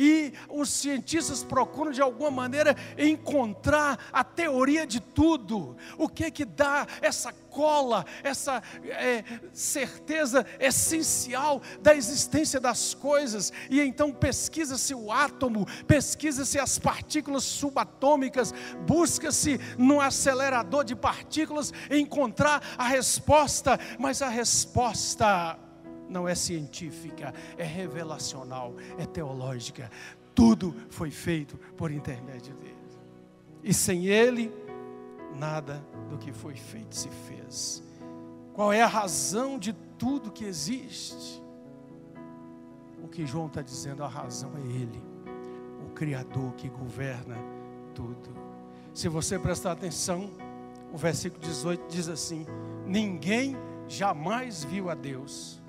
e 0.00 0.32
os 0.48 0.70
cientistas 0.70 1.44
procuram 1.44 1.92
de 1.92 2.00
alguma 2.00 2.30
maneira 2.30 2.74
encontrar 2.96 3.98
a 4.10 4.24
teoria 4.24 4.86
de 4.86 4.98
tudo. 4.98 5.76
O 5.98 6.08
que 6.08 6.30
que 6.30 6.46
dá 6.46 6.86
essa 7.02 7.30
cola, 7.50 8.06
essa 8.22 8.62
é, 8.84 9.22
certeza 9.52 10.46
essencial 10.58 11.60
da 11.82 11.94
existência 11.94 12.58
das 12.58 12.94
coisas, 12.94 13.52
e 13.68 13.78
então 13.82 14.10
pesquisa-se 14.10 14.94
o 14.94 15.12
átomo, 15.12 15.66
pesquisa-se 15.86 16.58
as 16.58 16.78
partículas 16.78 17.44
subatômicas, 17.44 18.54
busca-se 18.86 19.60
no 19.76 20.00
acelerador 20.00 20.82
de 20.82 20.96
partículas 20.96 21.74
encontrar 21.90 22.62
a 22.78 22.88
resposta, 22.88 23.78
mas 23.98 24.22
a 24.22 24.28
resposta 24.28 25.58
não 26.10 26.28
é 26.28 26.34
científica, 26.34 27.32
é 27.56 27.64
revelacional, 27.64 28.74
é 28.98 29.06
teológica. 29.06 29.90
Tudo 30.34 30.74
foi 30.90 31.10
feito 31.10 31.56
por 31.76 31.90
intermédio 31.90 32.54
dele. 32.54 32.76
E 33.62 33.72
sem 33.72 34.06
ele, 34.06 34.52
nada 35.34 35.84
do 36.08 36.18
que 36.18 36.32
foi 36.32 36.56
feito 36.56 36.94
se 36.94 37.08
fez. 37.08 37.82
Qual 38.52 38.72
é 38.72 38.82
a 38.82 38.86
razão 38.86 39.58
de 39.58 39.72
tudo 39.96 40.30
que 40.30 40.44
existe? 40.44 41.40
O 43.02 43.08
que 43.08 43.26
João 43.26 43.46
está 43.46 43.62
dizendo, 43.62 44.04
a 44.04 44.08
razão 44.08 44.52
é 44.56 44.60
Ele, 44.60 45.02
o 45.86 45.90
Criador 45.92 46.52
que 46.54 46.68
governa 46.68 47.36
tudo. 47.94 48.30
Se 48.92 49.08
você 49.08 49.38
prestar 49.38 49.72
atenção, 49.72 50.30
o 50.92 50.96
versículo 50.96 51.40
18 51.42 51.88
diz 51.88 52.08
assim: 52.08 52.44
Ninguém 52.86 53.56
jamais 53.88 54.64
viu 54.64 54.90
a 54.90 54.94
Deus 54.94 55.59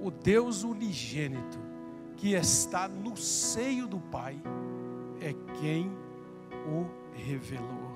o 0.00 0.10
Deus 0.10 0.62
unigênito 0.62 1.58
que 2.16 2.34
está 2.34 2.88
no 2.88 3.16
seio 3.16 3.86
do 3.86 3.98
Pai 3.98 4.40
é 5.20 5.32
quem 5.60 5.90
o 6.66 6.86
revelou. 7.14 7.92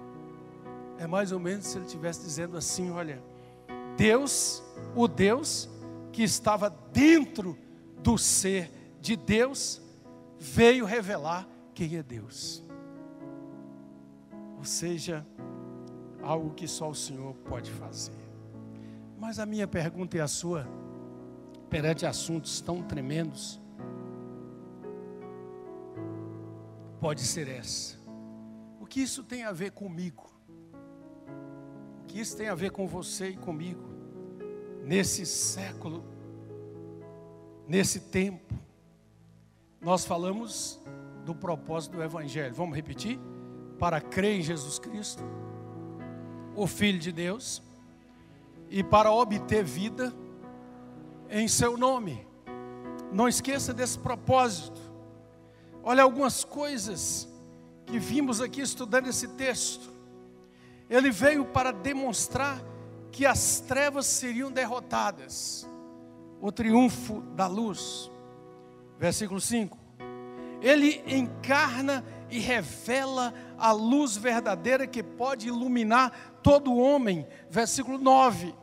É 0.99 1.07
mais 1.07 1.33
ou 1.33 1.39
menos 1.39 1.67
se 1.67 1.79
ele 1.79 1.87
estivesse 1.87 2.23
dizendo 2.23 2.57
assim: 2.57 2.91
olha, 2.91 3.23
Deus, 3.97 4.63
o 4.95 5.07
Deus 5.07 5.69
que 6.13 6.23
estava 6.23 6.69
dentro 6.93 7.57
do 8.03 8.19
ser 8.19 8.71
de 9.01 9.17
Deus, 9.17 9.81
veio 10.39 10.85
revelar 10.85 11.49
quem 11.75 11.97
é 11.97 12.03
Deus. 12.03 12.63
Ou 14.57 14.65
seja, 14.65 15.25
algo 16.23 16.51
que 16.51 16.67
só 16.67 16.91
o 16.91 16.95
Senhor 16.95 17.35
pode 17.49 17.71
fazer. 17.71 18.13
Mas 19.19 19.39
a 19.39 19.47
minha 19.47 19.67
pergunta 19.67 20.17
é 20.19 20.21
a 20.21 20.29
sua 20.29 20.67
perante 21.69 22.07
assuntos 22.07 22.61
tão 22.61 22.83
tremendos, 22.83 23.61
pode 27.01 27.23
ser 27.23 27.49
essa. 27.49 27.97
O 28.81 28.87
que 28.87 29.01
isso 29.01 29.23
tem 29.23 29.45
a 29.45 29.53
ver 29.53 29.73
comigo? 29.73 30.31
O 32.03 32.07
que 32.07 32.21
isso 32.21 32.37
tem 32.37 32.49
a 32.49 32.55
ver 32.55 32.71
com 32.71 32.87
você 32.87 33.31
e 33.31 33.37
comigo? 33.37 33.83
Nesse 34.83 35.27
século, 35.27 36.03
nesse 37.67 38.01
tempo, 38.01 38.55
nós 39.81 40.05
falamos 40.05 40.81
do 41.25 41.35
propósito 41.35 41.97
do 41.97 42.03
Evangelho. 42.03 42.55
Vamos 42.55 42.75
repetir? 42.75 43.21
Para 43.79 44.01
crer 44.01 44.41
em 44.41 44.43
Jesus 44.43 44.79
Cristo, 44.79 45.23
o 46.57 46.67
Filho 46.67 46.99
de 46.99 47.13
Deus, 47.13 47.63
e 48.71 48.83
para 48.83 49.13
obter 49.13 49.63
vida 49.63 50.13
em 51.31 51.49
seu 51.49 51.77
nome. 51.77 52.27
Não 53.13 53.29
esqueça 53.29 53.73
desse 53.73 53.99
propósito. 53.99 54.81
Olha 55.83 56.03
algumas 56.03 56.45
coisas 56.45 57.29
que 57.87 57.99
vimos 57.99 58.41
aqui 58.41 58.61
estudando 58.61 59.09
esse 59.09 59.29
texto. 59.29 59.93
Ele 60.91 61.11
veio 61.11 61.45
para 61.45 61.73
demonstrar 61.73 62.63
que 63.11 63.27
as 63.27 63.61
trevas 63.61 64.07
seriam 64.07 64.51
derrotadas, 64.51 65.69
o 66.41 66.53
triunfo 66.53 67.21
da 67.35 67.47
luz. 67.47 68.11
Versículo 68.99 69.41
5. 69.41 69.79
Ele 70.61 71.03
encarna 71.07 72.05
e 72.31 72.39
revela 72.39 73.33
a 73.57 73.73
luz 73.73 74.17
verdadeira 74.17 74.87
que 74.87 75.03
pode 75.03 75.49
iluminar 75.49 76.41
todo 76.43 76.77
homem. 76.77 77.27
Versículo 77.49 77.99
9. 77.99 78.55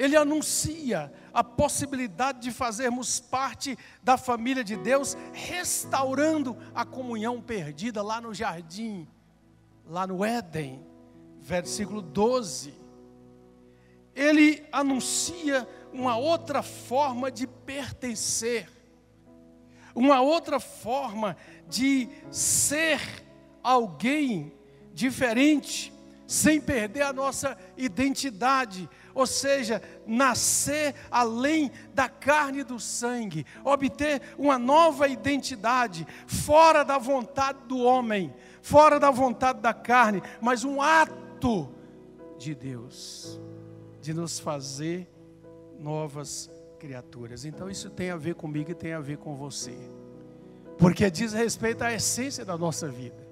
Ele 0.00 0.16
anuncia 0.16 1.12
a 1.30 1.44
possibilidade 1.44 2.40
de 2.40 2.50
fazermos 2.50 3.20
parte 3.20 3.76
da 4.02 4.16
família 4.16 4.64
de 4.64 4.74
Deus, 4.74 5.14
restaurando 5.30 6.56
a 6.74 6.86
comunhão 6.86 7.38
perdida 7.38 8.02
lá 8.02 8.18
no 8.18 8.32
jardim, 8.32 9.06
lá 9.86 10.06
no 10.06 10.24
Éden, 10.24 10.82
versículo 11.38 12.00
12. 12.00 12.72
Ele 14.14 14.66
anuncia 14.72 15.68
uma 15.92 16.16
outra 16.16 16.62
forma 16.62 17.30
de 17.30 17.46
pertencer, 17.46 18.70
uma 19.94 20.22
outra 20.22 20.58
forma 20.58 21.36
de 21.68 22.08
ser 22.30 23.02
alguém 23.62 24.50
diferente, 24.94 25.92
sem 26.26 26.58
perder 26.58 27.02
a 27.02 27.12
nossa 27.12 27.54
identidade, 27.76 28.88
ou 29.14 29.26
seja, 29.26 29.82
nascer 30.06 30.94
além 31.10 31.70
da 31.94 32.08
carne 32.08 32.60
e 32.60 32.64
do 32.64 32.78
sangue, 32.78 33.46
obter 33.64 34.20
uma 34.38 34.58
nova 34.58 35.08
identidade, 35.08 36.06
fora 36.26 36.84
da 36.84 36.98
vontade 36.98 37.58
do 37.66 37.78
homem, 37.78 38.32
fora 38.62 38.98
da 38.98 39.10
vontade 39.10 39.60
da 39.60 39.72
carne, 39.72 40.22
mas 40.40 40.64
um 40.64 40.80
ato 40.80 41.68
de 42.38 42.54
Deus, 42.54 43.40
de 44.00 44.14
nos 44.14 44.38
fazer 44.38 45.08
novas 45.78 46.50
criaturas. 46.78 47.44
Então 47.44 47.70
isso 47.70 47.90
tem 47.90 48.10
a 48.10 48.16
ver 48.16 48.34
comigo 48.34 48.70
e 48.70 48.74
tem 48.74 48.92
a 48.92 49.00
ver 49.00 49.18
com 49.18 49.34
você, 49.34 49.76
porque 50.78 51.10
diz 51.10 51.32
respeito 51.32 51.82
à 51.82 51.92
essência 51.92 52.44
da 52.44 52.56
nossa 52.56 52.88
vida 52.88 53.29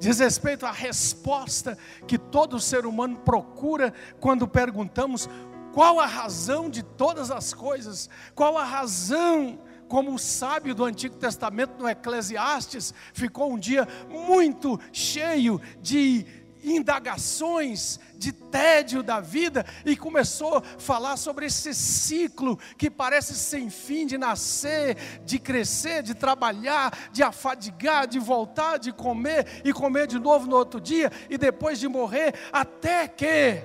diz 0.00 0.18
respeito 0.18 0.66
à 0.66 0.72
resposta 0.72 1.78
que 2.08 2.18
todo 2.18 2.58
ser 2.58 2.86
humano 2.86 3.18
procura 3.18 3.92
quando 4.18 4.48
perguntamos 4.48 5.28
qual 5.72 6.00
a 6.00 6.06
razão 6.06 6.68
de 6.68 6.82
todas 6.82 7.30
as 7.30 7.54
coisas, 7.54 8.08
qual 8.34 8.58
a 8.58 8.64
razão, 8.64 9.60
como 9.86 10.14
o 10.14 10.18
sábio 10.18 10.74
do 10.74 10.84
Antigo 10.84 11.16
Testamento 11.16 11.74
no 11.78 11.88
Eclesiastes 11.88 12.94
ficou 13.12 13.52
um 13.52 13.58
dia 13.58 13.86
muito 14.08 14.80
cheio 14.92 15.60
de 15.80 16.26
indagações, 16.62 17.98
de 18.16 18.32
tédio 18.32 19.02
da 19.02 19.18
vida 19.20 19.64
e 19.84 19.96
começou 19.96 20.58
a 20.58 20.62
falar 20.62 21.16
sobre 21.16 21.46
esse 21.46 21.74
ciclo 21.74 22.58
que 22.76 22.90
parece 22.90 23.34
sem 23.34 23.70
fim 23.70 24.06
de 24.06 24.18
nascer, 24.18 24.96
de 25.24 25.38
crescer, 25.38 26.02
de 26.02 26.14
trabalhar, 26.14 27.10
de 27.12 27.22
afadigar, 27.22 28.06
de 28.06 28.18
voltar, 28.18 28.78
de 28.78 28.92
comer 28.92 29.62
e 29.64 29.72
comer 29.72 30.06
de 30.06 30.18
novo 30.18 30.46
no 30.46 30.56
outro 30.56 30.80
dia 30.80 31.10
e 31.30 31.38
depois 31.38 31.78
de 31.78 31.88
morrer, 31.88 32.34
até 32.52 33.08
que 33.08 33.62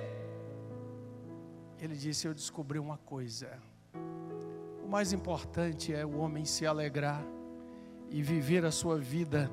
ele 1.78 1.94
disse: 1.94 2.26
Eu 2.26 2.34
descobri 2.34 2.78
uma 2.78 2.96
coisa. 2.98 3.50
O 4.82 4.88
mais 4.88 5.12
importante 5.12 5.92
é 5.92 6.06
o 6.06 6.18
homem 6.18 6.44
se 6.44 6.64
alegrar 6.64 7.22
e 8.10 8.22
viver 8.22 8.64
a 8.64 8.70
sua 8.70 8.98
vida 8.98 9.50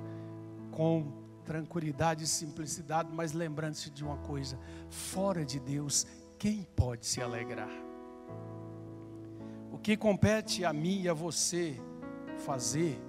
com 0.72 1.23
tranquilidade 1.46 2.24
e 2.24 2.28
simplicidade, 2.28 3.10
mas 3.14 3.34
lembrando-se 3.34 3.90
de 3.90 4.04
uma 4.04 4.18
coisa: 4.18 4.60
fora 4.90 5.46
de 5.46 5.60
Deus, 5.60 6.08
quem 6.40 6.64
pode 6.76 7.06
se 7.06 7.22
alegrar? 7.22 7.70
O 9.72 9.78
que 9.78 9.98
compete 9.98 10.64
a 10.64 10.72
mim 10.72 11.02
e 11.02 11.10
a 11.10 11.14
você 11.14 11.80
fazer 12.46 13.00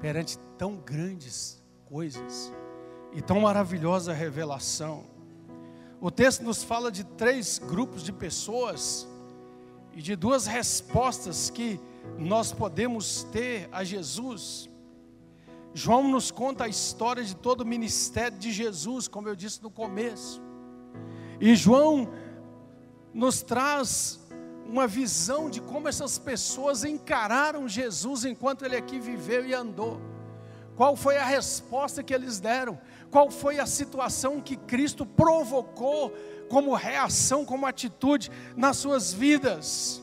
perante 0.00 0.38
tão 0.56 0.76
grandes 0.76 1.62
coisas 1.86 2.52
e 3.12 3.20
tão 3.20 3.40
maravilhosa 3.40 4.12
revelação? 4.12 5.04
O 6.00 6.10
texto 6.10 6.42
nos 6.42 6.62
fala 6.62 6.92
de 6.92 7.02
três 7.02 7.58
grupos 7.58 8.04
de 8.04 8.12
pessoas 8.12 9.08
e 9.92 10.00
de 10.00 10.14
duas 10.14 10.46
respostas 10.46 11.50
que 11.50 11.80
nós 12.16 12.52
podemos 12.52 13.24
ter 13.24 13.68
a 13.72 13.82
Jesus. 13.82 14.67
João 15.74 16.08
nos 16.08 16.30
conta 16.30 16.64
a 16.64 16.68
história 16.68 17.22
de 17.22 17.36
todo 17.36 17.60
o 17.60 17.66
ministério 17.66 18.38
de 18.38 18.50
Jesus, 18.50 19.06
como 19.06 19.28
eu 19.28 19.36
disse 19.36 19.62
no 19.62 19.70
começo. 19.70 20.42
E 21.40 21.54
João 21.54 22.08
nos 23.12 23.42
traz 23.42 24.20
uma 24.66 24.86
visão 24.86 25.48
de 25.48 25.60
como 25.60 25.88
essas 25.88 26.18
pessoas 26.18 26.84
encararam 26.84 27.68
Jesus 27.68 28.24
enquanto 28.24 28.64
ele 28.64 28.76
aqui 28.76 28.98
viveu 28.98 29.46
e 29.46 29.54
andou. 29.54 30.00
Qual 30.76 30.94
foi 30.94 31.16
a 31.16 31.24
resposta 31.24 32.02
que 32.02 32.14
eles 32.14 32.38
deram? 32.38 32.78
Qual 33.10 33.30
foi 33.30 33.58
a 33.58 33.66
situação 33.66 34.40
que 34.40 34.56
Cristo 34.56 35.04
provocou 35.04 36.12
como 36.48 36.74
reação, 36.74 37.44
como 37.44 37.66
atitude 37.66 38.30
nas 38.56 38.76
suas 38.76 39.12
vidas? 39.12 40.02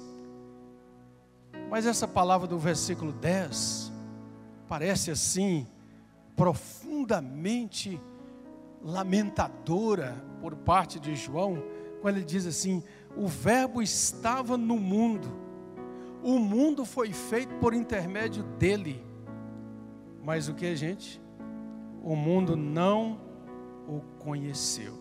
Mas 1.70 1.86
essa 1.86 2.08
palavra 2.08 2.48
do 2.48 2.58
versículo 2.58 3.12
10 3.12 3.95
parece 4.68 5.12
assim 5.12 5.68
profundamente 6.36 8.00
lamentadora 8.82 10.24
por 10.40 10.56
parte 10.56 11.00
de 11.00 11.16
João, 11.16 11.64
quando 12.02 12.18
ele 12.18 12.26
diz 12.26 12.46
assim: 12.46 12.84
o 13.16 13.28
Verbo 13.28 13.82
estava 13.82 14.58
no 14.58 14.78
mundo, 14.78 15.28
o 16.22 16.38
mundo 16.38 16.86
foi 16.86 17.12
feito 17.14 17.56
por 17.56 17.74
intermédio 17.74 18.44
dele, 18.44 19.04
mas 20.24 20.48
o 20.48 20.54
que, 20.54 20.76
gente? 20.76 21.22
O 22.04 22.16
mundo 22.16 22.56
não 22.56 23.20
o 23.88 24.02
conheceu. 24.20 24.94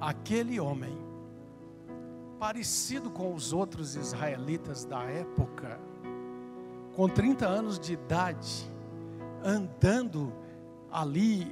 Aquele 0.00 0.58
homem, 0.58 0.96
parecido 2.38 3.08
com 3.10 3.32
os 3.32 3.52
outros 3.52 3.94
israelitas 3.94 4.84
da 4.84 5.04
época, 5.04 5.78
com 6.94 7.08
30 7.08 7.46
anos 7.46 7.78
de 7.78 7.94
idade, 7.94 8.70
andando 9.44 10.32
ali 10.90 11.50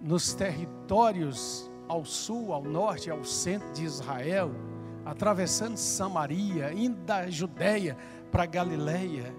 nos 0.00 0.34
territórios 0.34 1.70
ao 1.88 2.04
sul, 2.04 2.52
ao 2.52 2.62
norte, 2.62 3.10
ao 3.10 3.24
centro 3.24 3.72
de 3.72 3.84
Israel, 3.84 4.50
atravessando 5.04 5.76
Samaria, 5.76 6.72
indo 6.72 7.00
da 7.02 7.30
Judéia 7.30 7.96
para 8.30 8.44
Galiléia. 8.44 9.34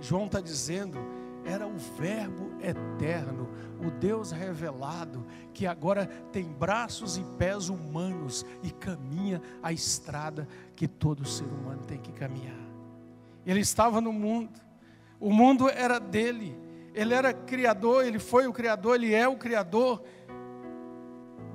João 0.00 0.26
está 0.26 0.40
dizendo, 0.40 0.98
era 1.44 1.66
o 1.66 1.76
Verbo 1.96 2.50
eterno, 2.60 3.48
o 3.80 3.90
Deus 3.90 4.30
revelado, 4.32 5.24
que 5.54 5.66
agora 5.66 6.06
tem 6.32 6.44
braços 6.44 7.16
e 7.16 7.24
pés 7.38 7.68
humanos 7.68 8.44
e 8.62 8.70
caminha 8.70 9.40
a 9.62 9.72
estrada 9.72 10.46
que 10.74 10.88
todo 10.88 11.26
ser 11.26 11.46
humano 11.46 11.82
tem 11.86 11.98
que 11.98 12.12
caminhar. 12.12 12.66
Ele 13.46 13.60
estava 13.60 14.00
no 14.00 14.12
mundo, 14.12 14.65
o 15.20 15.32
mundo 15.32 15.68
era 15.68 15.98
dele, 15.98 16.56
ele 16.94 17.14
era 17.14 17.32
criador, 17.32 18.04
ele 18.04 18.18
foi 18.18 18.46
o 18.46 18.52
criador, 18.52 18.96
ele 18.96 19.14
é 19.14 19.26
o 19.26 19.36
criador, 19.36 20.02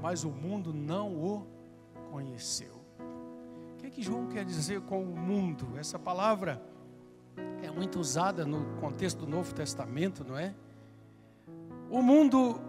mas 0.02 0.24
o 0.24 0.30
mundo 0.30 0.74
não 0.74 1.14
o 1.14 1.48
conheceu. 2.12 2.82
O 3.74 3.78
que, 3.78 3.88
é 3.88 3.90
que 3.90 4.02
João 4.02 4.28
quer 4.28 4.46
dizer 4.46 4.82
com 4.82 5.02
o 5.02 5.16
mundo? 5.16 5.68
Essa 5.78 5.98
palavra 5.98 6.62
é 7.64 7.72
muito 7.72 8.00
usada 8.00 8.46
no 8.46 8.78
contexto 8.80 9.20
do 9.20 9.28
Novo 9.28 9.54
Testamento, 9.54 10.24
não 10.24 10.38
é? 10.38 10.54
O 11.90 12.02
mundo 12.02 12.60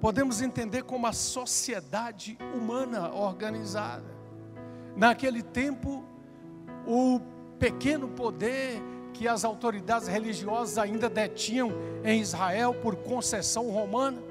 podemos 0.00 0.42
entender 0.42 0.82
como 0.82 1.06
a 1.06 1.12
sociedade 1.12 2.36
humana 2.54 3.12
organizada. 3.12 4.10
Naquele 4.96 5.42
tempo, 5.42 6.04
o 6.86 7.20
pequeno 7.58 8.08
poder 8.08 8.82
que 9.12 9.28
as 9.28 9.44
autoridades 9.44 10.08
religiosas 10.08 10.78
ainda 10.78 11.08
detinham 11.08 11.72
em 12.04 12.20
Israel 12.20 12.74
por 12.74 12.96
concessão 12.96 13.70
romana. 13.70 14.22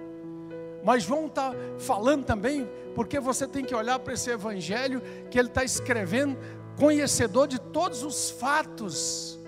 Mas 0.83 1.03
João 1.03 1.27
está 1.27 1.53
falando 1.77 2.25
também, 2.25 2.67
porque 2.95 3.19
você 3.19 3.47
tem 3.47 3.63
que 3.63 3.75
olhar 3.75 3.99
para 3.99 4.13
esse 4.13 4.29
evangelho 4.29 5.01
que 5.29 5.37
ele 5.37 5.47
está 5.47 5.63
escrevendo, 5.63 6.37
conhecedor 6.77 7.47
de 7.47 7.59
todos 7.59 8.03
os 8.03 8.31
fatos. 8.31 9.39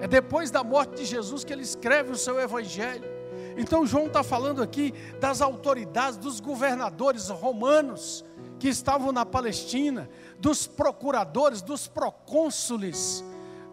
É 0.00 0.08
depois 0.08 0.50
da 0.50 0.64
morte 0.64 0.96
de 0.96 1.04
Jesus 1.04 1.44
que 1.44 1.52
ele 1.52 1.62
escreve 1.62 2.10
o 2.10 2.16
seu 2.16 2.40
evangelho. 2.40 3.10
Então 3.56 3.86
João 3.86 4.06
está 4.06 4.22
falando 4.22 4.62
aqui 4.62 4.94
das 5.20 5.40
autoridades, 5.40 6.16
dos 6.16 6.40
governadores 6.40 7.28
romanos 7.28 8.24
que 8.58 8.68
estavam 8.68 9.12
na 9.12 9.26
Palestina, 9.26 10.08
dos 10.38 10.66
procuradores, 10.66 11.62
dos 11.62 11.88
procônsules, 11.88 13.24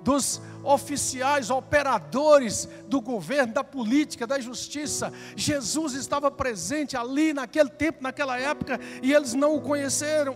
dos 0.10 0.42
oficiais, 0.64 1.52
operadores 1.52 2.68
do 2.88 3.00
governo, 3.00 3.54
da 3.54 3.64
política, 3.64 4.26
da 4.26 4.40
justiça. 4.40 5.14
Jesus 5.36 5.94
estava 5.94 6.32
presente 6.32 6.98
ali 6.98 7.32
naquele 7.32 7.70
tempo, 7.70 8.02
naquela 8.02 8.36
época, 8.40 8.80
e 9.04 9.14
eles 9.14 9.36
não 9.36 9.56
o 9.56 9.62
conheceram. 9.62 10.36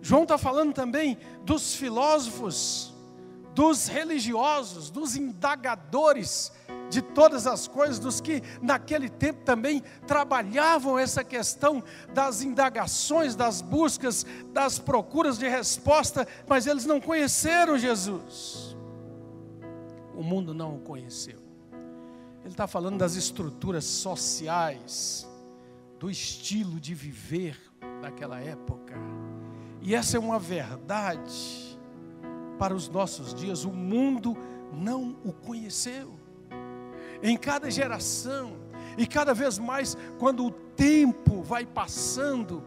João 0.00 0.22
está 0.22 0.38
falando 0.38 0.72
também 0.72 1.18
dos 1.44 1.74
filósofos, 1.74 2.94
dos 3.54 3.88
religiosos, 3.88 4.88
dos 4.88 5.16
indagadores 5.16 6.50
de 6.90 7.00
todas 7.00 7.46
as 7.46 7.68
coisas, 7.68 7.98
dos 7.98 8.20
que 8.20 8.42
naquele 8.60 9.08
tempo 9.08 9.42
também 9.44 9.82
trabalhavam 10.06 10.98
essa 10.98 11.22
questão 11.22 11.82
das 12.12 12.42
indagações, 12.42 13.34
das 13.36 13.62
buscas, 13.62 14.26
das 14.52 14.78
procuras 14.78 15.38
de 15.38 15.48
resposta, 15.48 16.26
mas 16.46 16.66
eles 16.66 16.84
não 16.84 17.00
conheceram 17.00 17.78
Jesus. 17.78 18.76
O 20.14 20.22
mundo 20.22 20.52
não 20.52 20.74
o 20.76 20.80
conheceu. 20.80 21.40
Ele 22.40 22.52
está 22.52 22.66
falando 22.66 22.98
das 22.98 23.14
estruturas 23.14 23.84
sociais, 23.84 25.26
do 25.98 26.10
estilo 26.10 26.80
de 26.80 26.94
viver 26.94 27.58
daquela 28.02 28.40
época. 28.40 28.94
E 29.80 29.94
essa 29.94 30.16
é 30.16 30.20
uma 30.20 30.38
verdade 30.38 31.78
para 32.58 32.74
os 32.74 32.88
nossos 32.88 33.32
dias. 33.32 33.64
O 33.64 33.70
mundo 33.70 34.36
não 34.72 35.16
o 35.24 35.32
conheceu 35.32 36.19
em 37.22 37.36
cada 37.36 37.70
geração, 37.70 38.56
e 38.96 39.06
cada 39.06 39.32
vez 39.32 39.58
mais, 39.58 39.96
quando 40.18 40.44
o 40.44 40.50
tempo 40.50 41.42
vai 41.42 41.64
passando, 41.64 42.62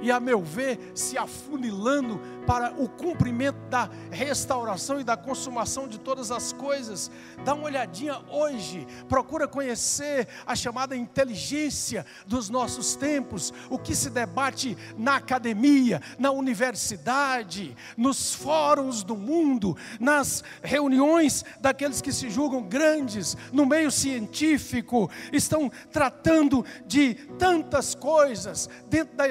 e, 0.00 0.10
a 0.10 0.20
meu 0.20 0.42
ver, 0.42 0.92
se 0.94 1.18
afunilando 1.18 2.20
para 2.46 2.72
o 2.78 2.88
cumprimento 2.88 3.58
da 3.68 3.90
restauração 4.10 4.98
e 4.98 5.04
da 5.04 5.16
consumação 5.16 5.86
de 5.86 5.98
todas 5.98 6.30
as 6.30 6.52
coisas. 6.52 7.10
Dá 7.44 7.52
uma 7.52 7.64
olhadinha 7.64 8.20
hoje, 8.30 8.86
procura 9.06 9.46
conhecer 9.46 10.26
a 10.46 10.56
chamada 10.56 10.96
inteligência 10.96 12.06
dos 12.26 12.48
nossos 12.48 12.96
tempos, 12.96 13.52
o 13.68 13.78
que 13.78 13.94
se 13.94 14.08
debate 14.08 14.76
na 14.96 15.16
academia, 15.16 16.00
na 16.18 16.30
universidade, 16.30 17.76
nos 17.96 18.34
fóruns 18.34 19.02
do 19.04 19.16
mundo, 19.16 19.76
nas 20.00 20.42
reuniões 20.62 21.44
daqueles 21.60 22.00
que 22.00 22.12
se 22.12 22.30
julgam 22.30 22.62
grandes, 22.62 23.36
no 23.52 23.66
meio 23.66 23.90
científico, 23.90 25.10
estão 25.32 25.70
tratando 25.92 26.64
de 26.86 27.14
tantas 27.38 27.94
coisas 27.94 28.70
dentro 28.88 29.16
da 29.16 29.26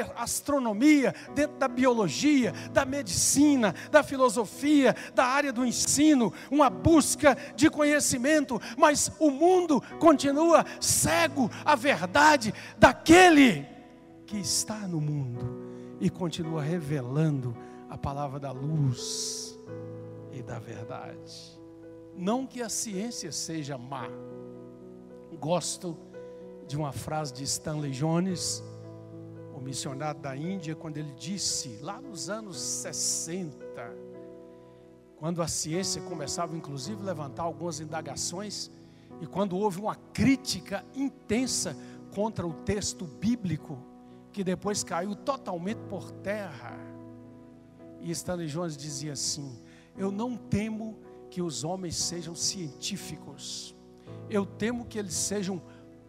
astronomia, 0.48 1.14
dentro 1.36 1.58
da 1.58 1.68
biologia, 1.68 2.54
da 2.72 2.86
medicina, 2.86 3.76
da 3.92 4.02
filosofia, 4.02 4.96
da 5.14 5.26
área 5.26 5.52
do 5.52 5.66
ensino, 5.66 6.32
uma 6.50 6.70
busca 6.70 7.38
de 7.56 7.70
conhecimento, 7.70 8.60
mas 8.78 9.12
o 9.20 9.30
mundo 9.30 9.82
continua 10.00 10.66
cego 10.80 11.52
à 11.66 11.76
verdade 11.76 12.54
daquele 12.78 13.66
que 14.26 14.38
está 14.38 14.88
no 14.88 15.02
mundo 15.02 15.98
e 16.00 16.10
continua 16.10 16.62
revelando 16.62 17.56
a 17.90 17.98
palavra 17.98 18.40
da 18.40 18.52
luz 18.52 19.58
e 20.32 20.42
da 20.42 20.60
verdade. 20.60 21.60
Não 22.16 22.48
que 22.48 22.62
a 22.62 22.70
ciência 22.70 23.32
seja 23.32 23.78
má. 23.78 24.08
Gosto 25.40 25.98
de 26.66 26.78
uma 26.78 26.92
frase 26.92 27.34
de 27.34 27.44
Stanley 27.44 27.92
Jones 27.92 28.64
missionário 29.68 30.22
da 30.22 30.36
Índia, 30.36 30.74
quando 30.76 30.98
ele 30.98 31.12
disse, 31.12 31.78
lá 31.82 32.00
nos 32.00 32.30
anos 32.30 32.58
60, 32.58 33.54
quando 35.18 35.42
a 35.42 35.48
ciência 35.48 36.02
começava 36.04 36.56
inclusive 36.56 37.02
a 37.02 37.06
levantar 37.06 37.44
algumas 37.44 37.82
indagações, 37.82 38.72
e 39.20 39.28
quando 39.28 39.58
houve 39.58 39.80
uma 39.80 39.96
crítica 40.14 40.86
intensa 40.96 41.76
contra 42.16 42.48
o 42.48 42.54
texto 42.54 43.06
bíblico, 43.06 43.78
que 44.32 44.42
depois 44.42 44.86
caiu 44.86 45.16
totalmente 45.16 45.80
por 45.90 46.12
terra. 46.12 46.78
E 48.00 48.10
Stanley 48.12 48.48
Jones 48.48 48.78
dizia 48.78 49.14
assim: 49.14 49.60
Eu 49.98 50.12
não 50.12 50.38
temo 50.38 50.98
que 51.30 51.42
os 51.42 51.64
homens 51.64 51.98
sejam 51.98 52.36
científicos, 52.36 53.76
eu 54.30 54.46
temo 54.46 54.86
que 54.86 54.98
eles 54.98 55.16
sejam 55.16 55.62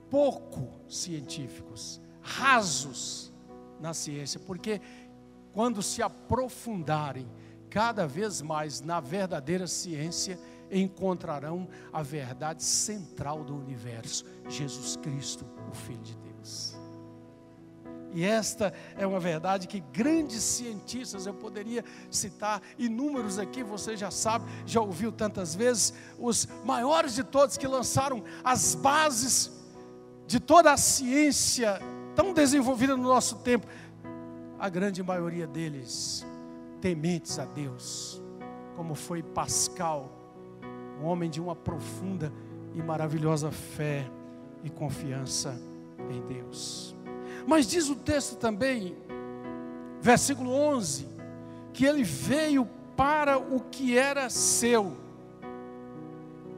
pouco 0.08 0.68
científicos, 0.88 2.00
rasos 2.20 3.32
na 3.80 3.94
ciência, 3.94 4.40
porque 4.40 4.80
quando 5.52 5.82
se 5.82 6.02
aprofundarem 6.02 7.28
cada 7.70 8.06
vez 8.06 8.40
mais 8.40 8.80
na 8.80 9.00
verdadeira 9.00 9.66
ciência, 9.66 10.38
encontrarão 10.70 11.68
a 11.92 12.02
verdade 12.02 12.62
central 12.62 13.44
do 13.44 13.56
universo, 13.56 14.24
Jesus 14.48 14.96
Cristo, 14.96 15.44
o 15.70 15.74
Filho 15.74 16.02
de 16.02 16.16
Deus. 16.16 16.76
E 18.12 18.24
esta 18.24 18.72
é 18.96 19.06
uma 19.06 19.20
verdade 19.20 19.68
que 19.68 19.80
grandes 19.80 20.42
cientistas, 20.42 21.26
eu 21.26 21.34
poderia 21.34 21.84
citar 22.10 22.62
inúmeros 22.78 23.38
aqui, 23.38 23.62
você 23.62 23.96
já 23.96 24.10
sabe, 24.10 24.46
já 24.64 24.80
ouviu 24.80 25.12
tantas 25.12 25.54
vezes, 25.54 25.92
os 26.18 26.48
maiores 26.64 27.14
de 27.14 27.22
todos 27.22 27.58
que 27.58 27.66
lançaram 27.66 28.24
as 28.42 28.74
bases 28.74 29.50
de 30.26 30.40
toda 30.40 30.72
a 30.72 30.76
ciência 30.76 31.80
tão 32.18 32.32
desenvolvida 32.32 32.96
no 32.96 33.04
nosso 33.04 33.36
tempo, 33.36 33.64
a 34.58 34.68
grande 34.68 35.04
maioria 35.04 35.46
deles 35.46 36.26
tementes 36.80 37.38
a 37.38 37.44
Deus, 37.44 38.20
como 38.74 38.96
foi 38.96 39.22
Pascal, 39.22 40.10
um 41.00 41.06
homem 41.06 41.30
de 41.30 41.40
uma 41.40 41.54
profunda 41.54 42.32
e 42.74 42.82
maravilhosa 42.82 43.52
fé 43.52 44.10
e 44.64 44.68
confiança 44.68 45.56
em 46.10 46.20
Deus. 46.26 46.92
Mas 47.46 47.68
diz 47.68 47.88
o 47.88 47.94
texto 47.94 48.34
também, 48.34 48.96
versículo 50.00 50.50
11, 50.50 51.06
que 51.72 51.84
ele 51.84 52.02
veio 52.02 52.68
para 52.96 53.38
o 53.38 53.60
que 53.60 53.96
era 53.96 54.28
seu, 54.28 54.96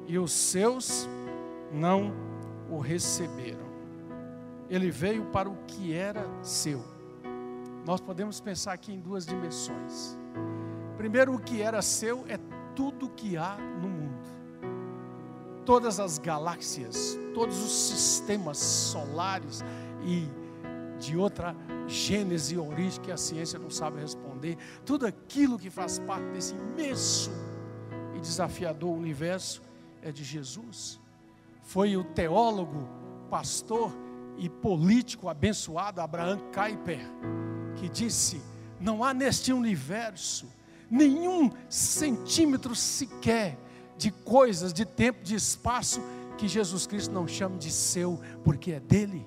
e 0.06 0.18
os 0.18 0.32
seus 0.32 1.06
não 1.70 2.14
o 2.70 2.78
receberam 2.78 3.59
ele 4.70 4.90
veio 4.90 5.26
para 5.26 5.50
o 5.50 5.56
que 5.66 5.92
era 5.92 6.24
seu. 6.42 6.82
Nós 7.84 8.00
podemos 8.00 8.40
pensar 8.40 8.72
aqui 8.72 8.92
em 8.92 9.00
duas 9.00 9.26
dimensões. 9.26 10.16
Primeiro, 10.96 11.34
o 11.34 11.40
que 11.40 11.60
era 11.60 11.82
seu 11.82 12.24
é 12.28 12.38
tudo 12.76 13.10
que 13.10 13.36
há 13.36 13.56
no 13.56 13.88
mundo. 13.88 14.30
Todas 15.66 15.98
as 15.98 16.18
galáxias, 16.18 17.18
todos 17.34 17.60
os 17.60 17.72
sistemas 17.72 18.58
solares 18.58 19.60
e 20.04 20.28
de 21.00 21.16
outra 21.16 21.56
gênese 21.88 22.54
e 22.54 22.58
origem 22.58 23.00
que 23.00 23.10
a 23.10 23.16
ciência 23.16 23.58
não 23.58 23.70
sabe 23.70 24.00
responder, 24.00 24.56
tudo 24.84 25.06
aquilo 25.06 25.58
que 25.58 25.70
faz 25.70 25.98
parte 25.98 26.26
desse 26.26 26.54
imenso 26.54 27.32
e 28.14 28.20
desafiador 28.20 28.90
universo 28.90 29.62
é 30.02 30.12
de 30.12 30.22
Jesus. 30.22 31.00
Foi 31.62 31.96
o 31.96 32.04
teólogo, 32.04 32.88
pastor 33.30 33.92
e 34.40 34.48
político 34.48 35.28
abençoado 35.28 36.00
Abraham 36.00 36.40
Kuyper, 36.52 37.00
que 37.76 37.88
disse: 37.88 38.42
Não 38.80 39.04
há 39.04 39.12
neste 39.12 39.52
universo 39.52 40.48
nenhum 40.90 41.52
centímetro 41.68 42.74
sequer 42.74 43.56
de 43.96 44.10
coisas, 44.10 44.72
de 44.72 44.86
tempo, 44.86 45.22
de 45.22 45.34
espaço 45.34 46.02
que 46.38 46.48
Jesus 46.48 46.86
Cristo 46.86 47.12
não 47.12 47.28
chame 47.28 47.58
de 47.58 47.70
seu, 47.70 48.18
porque 48.42 48.72
é 48.72 48.80
dele. 48.80 49.24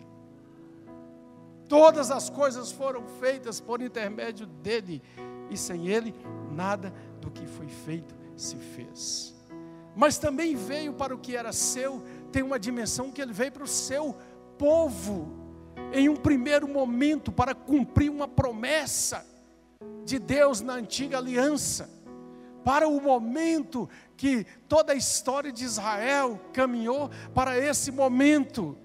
Todas 1.69 2.09
as 2.09 2.29
coisas 2.29 2.71
foram 2.71 3.07
feitas 3.19 3.61
por 3.61 3.81
intermédio 3.81 4.47
dele, 4.47 5.01
e 5.49 5.55
sem 5.55 5.87
ele, 5.87 6.13
nada 6.51 6.91
do 7.21 7.29
que 7.29 7.45
foi 7.45 7.67
feito 7.67 8.15
se 8.35 8.55
fez. 8.55 9.33
Mas 9.95 10.17
também 10.17 10.55
veio 10.55 10.93
para 10.93 11.13
o 11.13 11.19
que 11.19 11.35
era 11.35 11.53
seu, 11.53 12.01
tem 12.31 12.41
uma 12.41 12.59
dimensão 12.59 13.11
que 13.11 13.21
ele 13.21 13.31
veio 13.31 13.51
para 13.51 13.63
o 13.63 13.67
seu 13.67 14.17
povo 14.63 15.27
em 15.91 16.07
um 16.07 16.15
primeiro 16.15 16.69
momento 16.69 17.33
para 17.33 17.53
cumprir 17.53 18.09
uma 18.09 18.29
promessa 18.29 19.25
de 20.05 20.17
Deus 20.17 20.61
na 20.61 20.75
antiga 20.75 21.17
aliança. 21.17 21.89
Para 22.63 22.87
o 22.87 23.01
momento 23.01 23.89
que 24.15 24.45
toda 24.69 24.93
a 24.93 24.95
história 24.95 25.51
de 25.51 25.65
Israel 25.65 26.39
caminhou 26.53 27.09
para 27.33 27.57
esse 27.57 27.91
momento, 27.91 28.77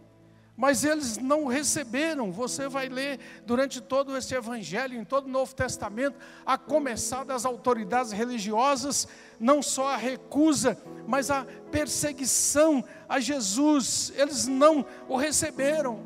mas 0.58 0.82
eles 0.82 1.18
não 1.18 1.46
receberam. 1.46 2.32
Você 2.32 2.68
vai 2.68 2.88
ler 2.88 3.20
durante 3.46 3.80
todo 3.80 4.16
esse 4.16 4.34
evangelho, 4.34 4.98
em 4.98 5.04
todo 5.04 5.26
o 5.26 5.30
Novo 5.30 5.54
Testamento, 5.54 6.18
a 6.44 6.58
começar 6.58 7.24
das 7.24 7.44
autoridades 7.44 8.10
religiosas, 8.10 9.06
não 9.38 9.62
só 9.62 9.90
a 9.90 9.96
recusa, 9.96 10.76
mas 11.06 11.30
a 11.30 11.46
perseguição 11.70 12.84
a 13.08 13.20
Jesus. 13.20 14.12
Eles 14.16 14.48
não 14.48 14.84
o 15.08 15.16
receberam. 15.16 16.00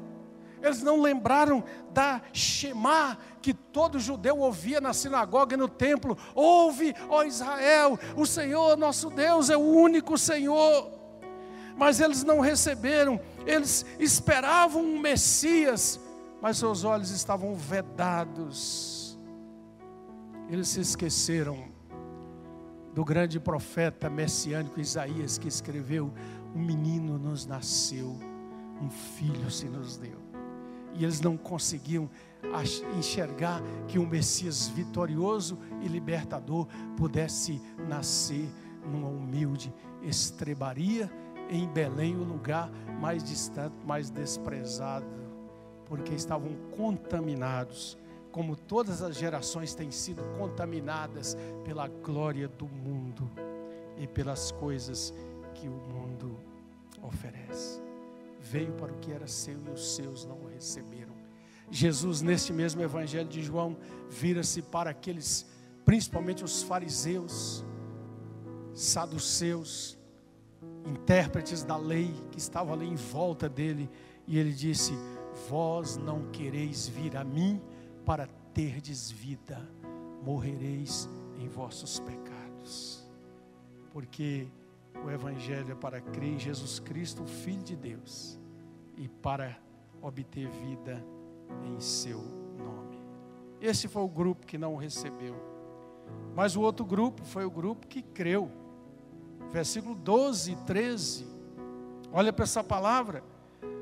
Eles 0.63 0.83
não 0.83 1.01
lembraram 1.01 1.65
da 1.91 2.21
Shema 2.35 3.19
que 3.41 3.55
todo 3.55 3.99
judeu 3.99 4.39
ouvia 4.39 4.83
na 4.83 4.93
sinagoga 4.93 5.55
e 5.55 5.59
no 5.59 5.67
templo. 5.67 6.17
Ouve, 6.35 6.95
ó 7.09 7.25
Israel, 7.25 7.99
o 8.15 8.27
Senhor 8.27 8.77
nosso 8.77 9.09
Deus 9.09 9.49
é 9.49 9.57
o 9.57 9.61
único 9.61 10.19
Senhor 10.19 11.02
mas 11.77 12.01
eles 12.01 12.23
não 12.25 12.41
receberam, 12.41 13.21
eles 13.47 13.85
esperavam 13.99 14.83
um 14.83 14.99
Messias, 14.99 16.01
mas 16.41 16.59
seus 16.59 16.85
olhos 16.85 17.11
estavam 17.11 17.55
vedados. 17.55 19.19
Eles 20.49 20.69
se 20.69 20.81
esqueceram 20.81 21.71
do 22.95 23.05
grande 23.05 23.41
profeta 23.41 24.11
messiânico 24.11 24.81
Isaías 24.81 25.39
que 25.39 25.49
escreveu: 25.49 26.13
Um 26.55 26.61
menino 26.61 27.19
nos 27.19 27.47
nasceu, 27.47 28.19
um 28.81 28.91
filho 28.91 29.51
se 29.51 29.67
nos 29.67 29.97
deu. 29.97 30.21
E 30.95 31.05
eles 31.05 31.21
não 31.21 31.39
conseguiam 31.39 32.11
enxergar 32.99 33.63
que 33.89 33.99
um 33.99 34.07
Messias 34.07 34.69
vitorioso 34.69 35.59
e 35.81 35.89
libertador 35.89 36.67
pudesse 36.97 37.61
nascer 37.89 38.47
numa 38.85 39.09
humilde 39.09 39.73
estrebaria 40.03 41.11
em 41.53 41.69
Belém, 41.69 42.17
o 42.17 42.25
lugar 42.25 42.71
mais 42.99 43.23
distante, 43.23 43.75
mais 43.85 44.09
desprezado, 44.09 45.07
porque 45.85 46.15
estavam 46.15 46.57
contaminados, 46.75 47.99
como 48.31 48.57
todas 48.57 49.03
as 49.03 49.15
gerações 49.17 49.75
têm 49.75 49.91
sido 49.91 50.23
contaminadas 50.39 51.37
pela 51.63 51.87
glória 51.87 52.49
do 52.49 52.67
mundo 52.67 53.31
e 53.99 54.07
pelas 54.07 54.51
coisas 54.53 55.13
que 55.55 55.69
o 55.69 55.73
mundo 55.73 56.41
oferece. 57.03 57.83
Veio 58.41 58.73
para 58.73 58.91
o 58.91 58.99
que 58.99 59.13
era 59.13 59.27
seu 59.27 59.59
e 59.67 59.71
os 59.71 59.95
seus 59.95 60.25
não 60.25 60.39
o 60.39 60.49
receberam. 60.49 61.13
Jesus, 61.71 62.23
neste 62.23 62.53
mesmo 62.53 62.83
evangelho 62.83 63.29
de 63.29 63.43
João, 63.43 63.77
vira-se 64.09 64.63
para 64.63 64.91
aqueles, 64.91 65.47
principalmente 65.85 66.43
os 66.43 66.63
fariseus, 66.63 67.63
saduceus, 68.75 69.99
intérpretes 70.87 71.63
da 71.63 71.77
lei 71.77 72.13
que 72.31 72.39
estavam 72.39 72.75
ali 72.75 72.87
em 72.87 72.97
volta 72.97 73.49
dele, 73.49 73.89
e 74.27 74.39
ele 74.39 74.53
disse: 74.53 74.93
Vós 75.49 75.97
não 75.97 76.31
quereis 76.31 76.89
vir 76.89 77.17
a 77.17 77.25
mim 77.25 77.61
para 78.05 78.27
terdes 78.55 79.11
vida, 79.11 79.61
morrereis 80.25 81.09
em 81.39 81.49
vossos 81.49 82.01
pecados. 82.01 83.07
Porque 83.93 84.49
o 85.05 85.11
Evangelho 85.11 85.73
é 85.73 85.75
para 85.75 86.01
crer 86.01 86.35
em 86.35 86.39
Jesus 86.39 86.79
Cristo, 86.79 87.23
o 87.23 87.27
Filho 87.27 87.63
de 87.63 87.77
Deus, 87.77 88.39
e 88.97 89.09
para 89.09 89.59
obter 90.01 90.49
vida 90.49 91.05
em 91.65 91.81
seu 91.81 92.19
nome. 92.19 92.99
Esse 93.61 93.89
foi 93.89 94.03
o 94.03 94.09
grupo 94.09 94.47
que 94.47 94.59
não 94.59 94.75
o 94.75 94.79
recebeu. 94.79 95.35
Mas 96.35 96.57
o 96.57 96.61
outro 96.61 96.85
grupo 96.85 97.25
foi 97.25 97.45
o 97.45 97.51
grupo 97.51 97.87
que 97.87 98.03
creu 98.03 98.51
versículo 99.53 99.95
12 99.95 100.53
e 100.53 100.57
13. 100.57 101.27
Olha 102.13 102.33
para 102.33 102.45
essa 102.45 102.65
palavra. 102.65 103.23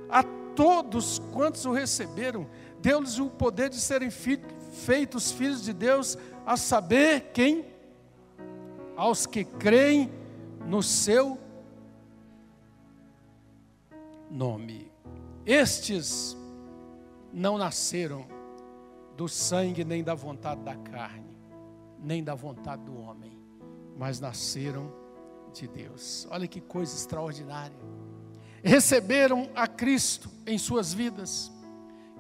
A 0.09 0.23
todos 0.55 1.21
quantos 1.33 1.65
o 1.65 1.73
receberam, 1.73 2.47
deu-lhes 2.81 3.19
o 3.19 3.31
poder 3.31 3.71
de 3.71 3.77
serem 3.77 4.11
feitos 4.11 5.31
filhos 5.31 5.63
de 5.63 5.73
Deus, 5.73 6.19
a 6.45 6.57
saber 6.57 7.31
quem? 7.33 7.65
Aos 8.97 9.25
que 9.27 9.45
creem 9.45 10.11
no 10.67 10.83
seu 10.83 11.39
nome. 14.31 14.91
Estes 15.47 16.37
não 17.33 17.57
nasceram 17.57 18.27
do 19.17 19.29
sangue, 19.29 19.85
nem 19.85 20.03
da 20.03 20.15
vontade 20.15 20.63
da 20.63 20.75
carne, 20.75 21.37
nem 21.99 22.23
da 22.23 22.35
vontade 22.35 22.83
do 22.85 22.99
homem, 22.99 23.39
mas 23.97 24.21
nasceram 24.21 25.00
de 25.51 25.67
Deus. 25.67 26.27
Olha 26.31 26.47
que 26.47 26.61
coisa 26.61 26.95
extraordinária. 26.95 27.77
Receberam 28.63 29.49
a 29.55 29.67
Cristo 29.67 30.31
em 30.47 30.59
suas 30.59 30.93
vidas, 30.93 31.51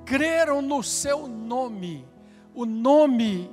creram 0.04 0.62
no 0.62 0.82
seu 0.82 1.26
nome. 1.26 2.06
O 2.54 2.64
nome 2.64 3.50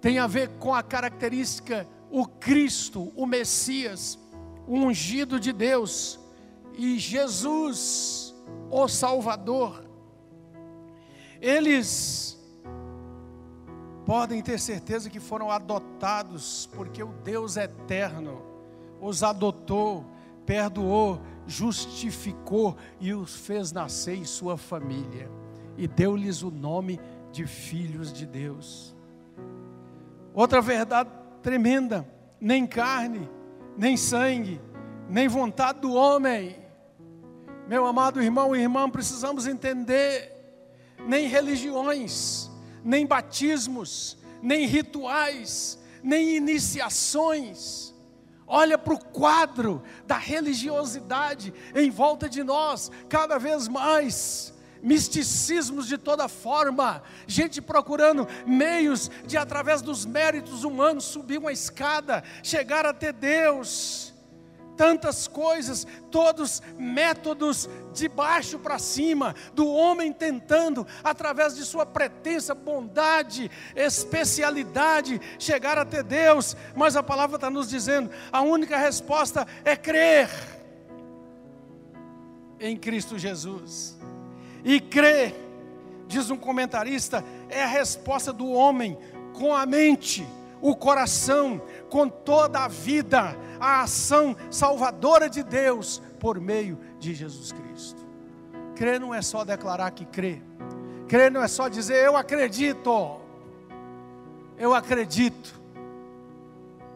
tem 0.00 0.18
a 0.18 0.26
ver 0.26 0.48
com 0.58 0.74
a 0.74 0.82
característica 0.82 1.86
o 2.10 2.26
Cristo, 2.26 3.12
o 3.14 3.26
Messias, 3.26 4.18
o 4.66 4.74
ungido 4.74 5.38
de 5.38 5.52
Deus 5.52 6.18
e 6.76 6.98
Jesus, 6.98 8.34
o 8.70 8.88
Salvador. 8.88 9.84
Eles 11.40 12.38
podem 14.04 14.42
ter 14.42 14.58
certeza 14.58 15.08
que 15.08 15.20
foram 15.20 15.50
adotados, 15.50 16.68
porque 16.72 17.02
o 17.02 17.12
Deus 17.22 17.56
eterno 17.56 18.49
os 19.00 19.22
adotou, 19.22 20.04
perdoou, 20.44 21.20
justificou 21.46 22.76
e 23.00 23.14
os 23.14 23.34
fez 23.34 23.72
nascer 23.72 24.16
em 24.16 24.24
sua 24.24 24.56
família 24.56 25.30
e 25.76 25.88
deu-lhes 25.88 26.42
o 26.42 26.50
nome 26.50 27.00
de 27.32 27.46
filhos 27.46 28.12
de 28.12 28.26
Deus. 28.26 28.94
Outra 30.34 30.60
verdade 30.60 31.10
tremenda: 31.42 32.06
nem 32.40 32.66
carne, 32.66 33.28
nem 33.76 33.96
sangue, 33.96 34.60
nem 35.08 35.26
vontade 35.26 35.80
do 35.80 35.92
homem. 35.92 36.56
Meu 37.66 37.86
amado 37.86 38.22
irmão 38.22 38.54
e 38.54 38.60
irmã, 38.60 38.90
precisamos 38.90 39.46
entender: 39.46 40.32
nem 41.06 41.28
religiões, 41.28 42.50
nem 42.84 43.06
batismos, 43.06 44.18
nem 44.42 44.66
rituais, 44.66 45.78
nem 46.02 46.36
iniciações, 46.36 47.89
Olha 48.52 48.76
para 48.76 48.94
o 48.94 48.98
quadro 48.98 49.80
da 50.04 50.18
religiosidade 50.18 51.54
em 51.72 51.88
volta 51.88 52.28
de 52.28 52.42
nós, 52.42 52.90
cada 53.08 53.38
vez 53.38 53.68
mais 53.68 54.52
misticismos 54.82 55.86
de 55.86 55.96
toda 55.96 56.26
forma, 56.26 57.00
gente 57.28 57.62
procurando 57.62 58.26
meios 58.44 59.08
de, 59.24 59.36
através 59.36 59.82
dos 59.82 60.04
méritos 60.04 60.64
humanos, 60.64 61.04
subir 61.04 61.38
uma 61.38 61.52
escada, 61.52 62.24
chegar 62.42 62.84
até 62.84 63.12
Deus 63.12 64.09
tantas 64.80 65.28
coisas, 65.28 65.86
todos 66.10 66.62
métodos 66.78 67.68
de 67.92 68.08
baixo 68.08 68.58
para 68.58 68.78
cima, 68.78 69.34
do 69.52 69.68
homem 69.68 70.10
tentando, 70.10 70.86
através 71.04 71.54
de 71.54 71.66
sua 71.66 71.84
pretensa 71.84 72.54
bondade, 72.54 73.50
especialidade, 73.76 75.20
chegar 75.38 75.76
até 75.76 76.02
Deus, 76.02 76.56
mas 76.74 76.96
a 76.96 77.02
palavra 77.02 77.36
está 77.36 77.50
nos 77.50 77.68
dizendo: 77.68 78.10
a 78.32 78.40
única 78.40 78.78
resposta 78.78 79.46
é 79.66 79.76
crer 79.76 80.30
em 82.58 82.74
Cristo 82.74 83.18
Jesus. 83.18 83.98
E 84.64 84.80
crer, 84.80 85.34
diz 86.06 86.30
um 86.30 86.38
comentarista, 86.38 87.22
é 87.50 87.64
a 87.64 87.66
resposta 87.66 88.32
do 88.32 88.50
homem 88.50 88.96
com 89.34 89.54
a 89.54 89.66
mente, 89.66 90.26
o 90.60 90.76
coração, 90.76 91.60
com 91.88 92.08
toda 92.08 92.60
a 92.60 92.68
vida 92.68 93.36
a 93.60 93.82
ação 93.82 94.34
salvadora 94.50 95.28
de 95.28 95.42
Deus 95.42 96.02
por 96.18 96.40
meio 96.40 96.78
de 96.98 97.14
Jesus 97.14 97.52
Cristo. 97.52 98.06
Crer 98.74 98.98
não 98.98 99.14
é 99.14 99.20
só 99.20 99.44
declarar 99.44 99.90
que 99.90 100.06
crê, 100.06 100.42
crer 101.06 101.30
não 101.30 101.42
é 101.42 101.48
só 101.48 101.68
dizer 101.68 102.04
eu 102.04 102.16
acredito, 102.16 103.20
eu 104.56 104.74
acredito. 104.74 105.60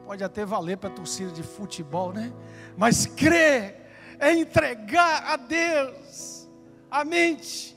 Pode 0.07 0.23
até 0.23 0.45
valer 0.45 0.77
para 0.77 0.91
torcida 0.91 1.31
de 1.31 1.43
futebol, 1.43 2.13
né? 2.13 2.33
Mas 2.77 3.07
crer 3.07 3.85
é 4.19 4.33
entregar 4.33 5.25
a 5.33 5.37
Deus 5.37 6.47
a 6.91 7.05
mente, 7.05 7.77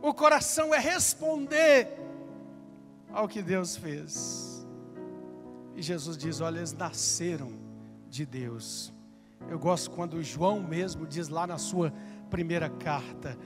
o 0.00 0.14
coração 0.14 0.74
é 0.74 0.78
responder 0.78 1.88
ao 3.12 3.28
que 3.28 3.42
Deus 3.42 3.76
fez. 3.76 4.55
E 5.76 5.82
Jesus 5.82 6.16
diz: 6.16 6.40
Olha, 6.40 6.58
eles 6.58 6.72
nasceram 6.72 7.52
de 8.08 8.24
Deus. 8.24 8.92
Eu 9.48 9.58
gosto 9.58 9.90
quando 9.90 10.22
João 10.22 10.60
mesmo 10.62 11.06
diz 11.06 11.28
lá 11.28 11.46
na 11.46 11.58
sua 11.58 11.92
primeira 12.30 12.68
carta: 12.68 13.38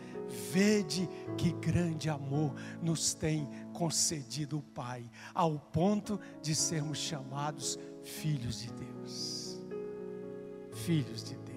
Vede 0.52 1.08
que 1.36 1.52
grande 1.52 2.08
amor 2.08 2.54
nos 2.80 3.12
tem 3.12 3.48
concedido 3.72 4.58
o 4.58 4.62
Pai, 4.62 5.10
ao 5.34 5.58
ponto 5.58 6.20
de 6.40 6.54
sermos 6.54 6.98
chamados 6.98 7.78
filhos 8.02 8.60
de 8.60 8.72
Deus. 8.72 9.60
Filhos 10.72 11.24
de 11.24 11.34
Deus. 11.34 11.50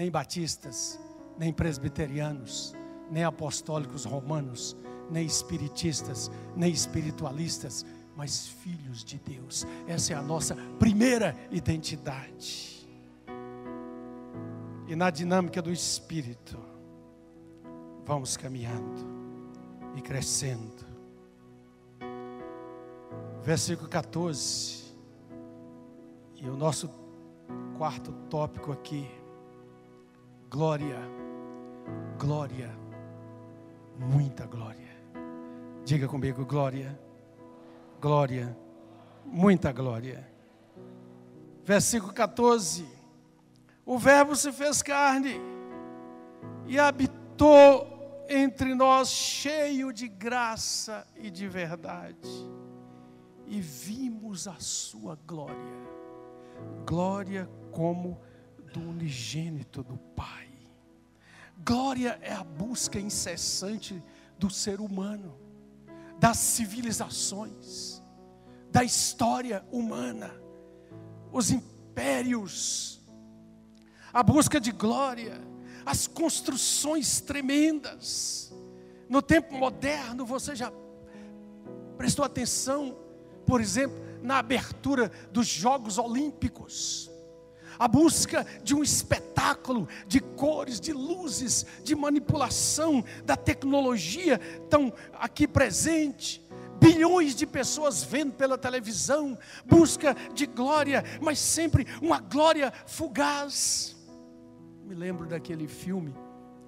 nem 0.00 0.10
batistas, 0.10 0.98
nem 1.38 1.52
presbiterianos, 1.52 2.74
nem 3.10 3.22
apostólicos 3.22 4.06
romanos, 4.06 4.74
nem 5.10 5.26
espiritistas, 5.26 6.30
nem 6.56 6.70
espiritualistas, 6.70 7.84
mas 8.16 8.46
filhos 8.46 9.04
de 9.04 9.18
Deus. 9.18 9.66
Essa 9.86 10.12
é 10.12 10.16
a 10.16 10.22
nossa 10.22 10.54
primeira 10.78 11.36
identidade. 11.50 12.88
E 14.86 14.96
na 14.96 15.08
dinâmica 15.08 15.62
do 15.62 15.72
Espírito, 15.72 16.58
vamos 18.04 18.36
caminhando 18.36 19.06
e 19.96 20.02
crescendo. 20.02 20.84
Versículo 23.42 23.88
14. 23.88 24.80
E 26.36 26.48
o 26.48 26.56
nosso 26.56 26.90
quarto 27.78 28.12
tópico 28.28 28.72
aqui. 28.72 29.08
Glória, 30.50 30.98
glória, 32.18 32.70
muita 33.96 34.46
glória. 34.46 34.89
Diga 35.90 36.06
comigo, 36.06 36.46
glória, 36.46 36.96
glória, 38.00 38.56
muita 39.26 39.72
glória. 39.72 40.24
Versículo 41.64 42.12
14: 42.12 42.86
O 43.84 43.98
Verbo 43.98 44.36
se 44.36 44.52
fez 44.52 44.82
carne 44.82 45.34
e 46.68 46.78
habitou 46.78 48.24
entre 48.28 48.72
nós, 48.72 49.08
cheio 49.08 49.92
de 49.92 50.06
graça 50.06 51.04
e 51.16 51.28
de 51.28 51.48
verdade, 51.48 52.30
e 53.48 53.60
vimos 53.60 54.46
a 54.46 54.60
sua 54.60 55.18
glória. 55.26 55.88
Glória 56.86 57.50
como 57.72 58.20
do 58.72 58.78
unigênito 58.78 59.82
do 59.82 59.96
Pai. 60.14 60.50
Glória 61.66 62.16
é 62.22 62.32
a 62.32 62.44
busca 62.44 63.00
incessante 63.00 64.00
do 64.38 64.48
ser 64.48 64.80
humano, 64.80 65.39
das 66.20 66.36
civilizações, 66.36 68.02
da 68.70 68.84
história 68.84 69.64
humana, 69.72 70.30
os 71.32 71.50
impérios, 71.50 73.00
a 74.12 74.22
busca 74.22 74.60
de 74.60 74.70
glória, 74.70 75.40
as 75.84 76.06
construções 76.06 77.22
tremendas. 77.22 78.52
No 79.08 79.22
tempo 79.22 79.54
moderno, 79.54 80.26
você 80.26 80.54
já 80.54 80.70
prestou 81.96 82.22
atenção, 82.22 82.96
por 83.46 83.60
exemplo, 83.60 83.98
na 84.22 84.38
abertura 84.38 85.10
dos 85.32 85.46
Jogos 85.46 85.96
Olímpicos 85.96 87.09
a 87.80 87.88
busca 87.88 88.46
de 88.62 88.74
um 88.74 88.82
espetáculo 88.82 89.88
de 90.06 90.20
cores, 90.20 90.78
de 90.78 90.92
luzes, 90.92 91.64
de 91.82 91.96
manipulação 91.96 93.02
da 93.24 93.36
tecnologia 93.36 94.38
tão 94.68 94.92
aqui 95.14 95.48
presente. 95.48 96.46
Bilhões 96.78 97.34
de 97.34 97.46
pessoas 97.46 98.02
vendo 98.02 98.34
pela 98.34 98.58
televisão, 98.58 99.38
busca 99.64 100.14
de 100.34 100.44
glória, 100.44 101.02
mas 101.22 101.38
sempre 101.38 101.86
uma 102.02 102.20
glória 102.20 102.70
fugaz. 102.86 103.96
Me 104.84 104.94
lembro 104.94 105.26
daquele 105.26 105.66
filme, 105.66 106.14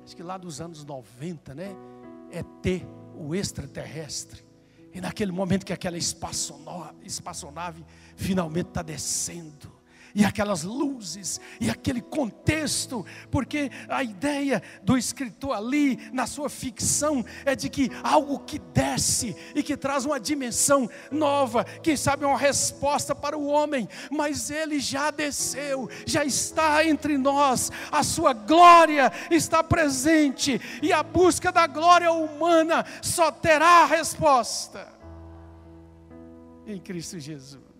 acho 0.02 0.16
que 0.16 0.22
lá 0.22 0.38
dos 0.38 0.62
anos 0.62 0.82
90, 0.82 1.54
né? 1.54 1.76
ET, 2.30 2.86
o 3.14 3.34
extraterrestre. 3.34 4.42
E 4.94 5.00
naquele 5.00 5.32
momento 5.32 5.66
que 5.66 5.74
aquela 5.74 5.98
espaçonave 5.98 7.84
finalmente 8.16 8.68
está 8.68 8.80
descendo 8.80 9.81
e 10.14 10.24
aquelas 10.24 10.62
luzes, 10.62 11.40
e 11.60 11.70
aquele 11.70 12.00
contexto, 12.00 13.04
porque 13.30 13.70
a 13.88 14.02
ideia 14.02 14.62
do 14.82 14.96
escritor 14.96 15.56
ali, 15.56 15.98
na 16.12 16.26
sua 16.26 16.48
ficção, 16.48 17.24
é 17.44 17.54
de 17.54 17.68
que 17.68 17.90
algo 18.02 18.40
que 18.40 18.58
desce 18.58 19.34
e 19.54 19.62
que 19.62 19.76
traz 19.76 20.04
uma 20.04 20.20
dimensão 20.20 20.88
nova, 21.10 21.64
quem 21.64 21.96
sabe 21.96 22.24
uma 22.24 22.38
resposta 22.38 23.14
para 23.14 23.36
o 23.36 23.46
homem, 23.46 23.88
mas 24.10 24.50
ele 24.50 24.78
já 24.80 25.10
desceu, 25.10 25.88
já 26.06 26.24
está 26.24 26.84
entre 26.84 27.16
nós, 27.16 27.70
a 27.90 28.02
sua 28.02 28.32
glória 28.32 29.12
está 29.30 29.62
presente, 29.62 30.60
e 30.82 30.92
a 30.92 31.02
busca 31.02 31.50
da 31.50 31.66
glória 31.66 32.12
humana 32.12 32.84
só 33.00 33.30
terá 33.30 33.84
resposta 33.86 34.92
em 36.66 36.78
Cristo 36.78 37.18
Jesus 37.18 37.71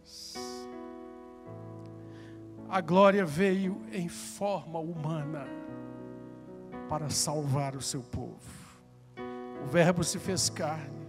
a 2.73 2.81
glória 2.81 3.23
veio 3.27 3.83
em 3.93 4.09
forma 4.09 4.79
humana 4.79 5.47
para 6.89 7.11
salvar 7.11 7.77
o 7.77 7.83
seu 7.83 8.01
povo. 8.01 8.41
O 9.62 9.66
Verbo 9.66 10.03
se 10.03 10.18
fez 10.18 10.49
carne, 10.49 11.07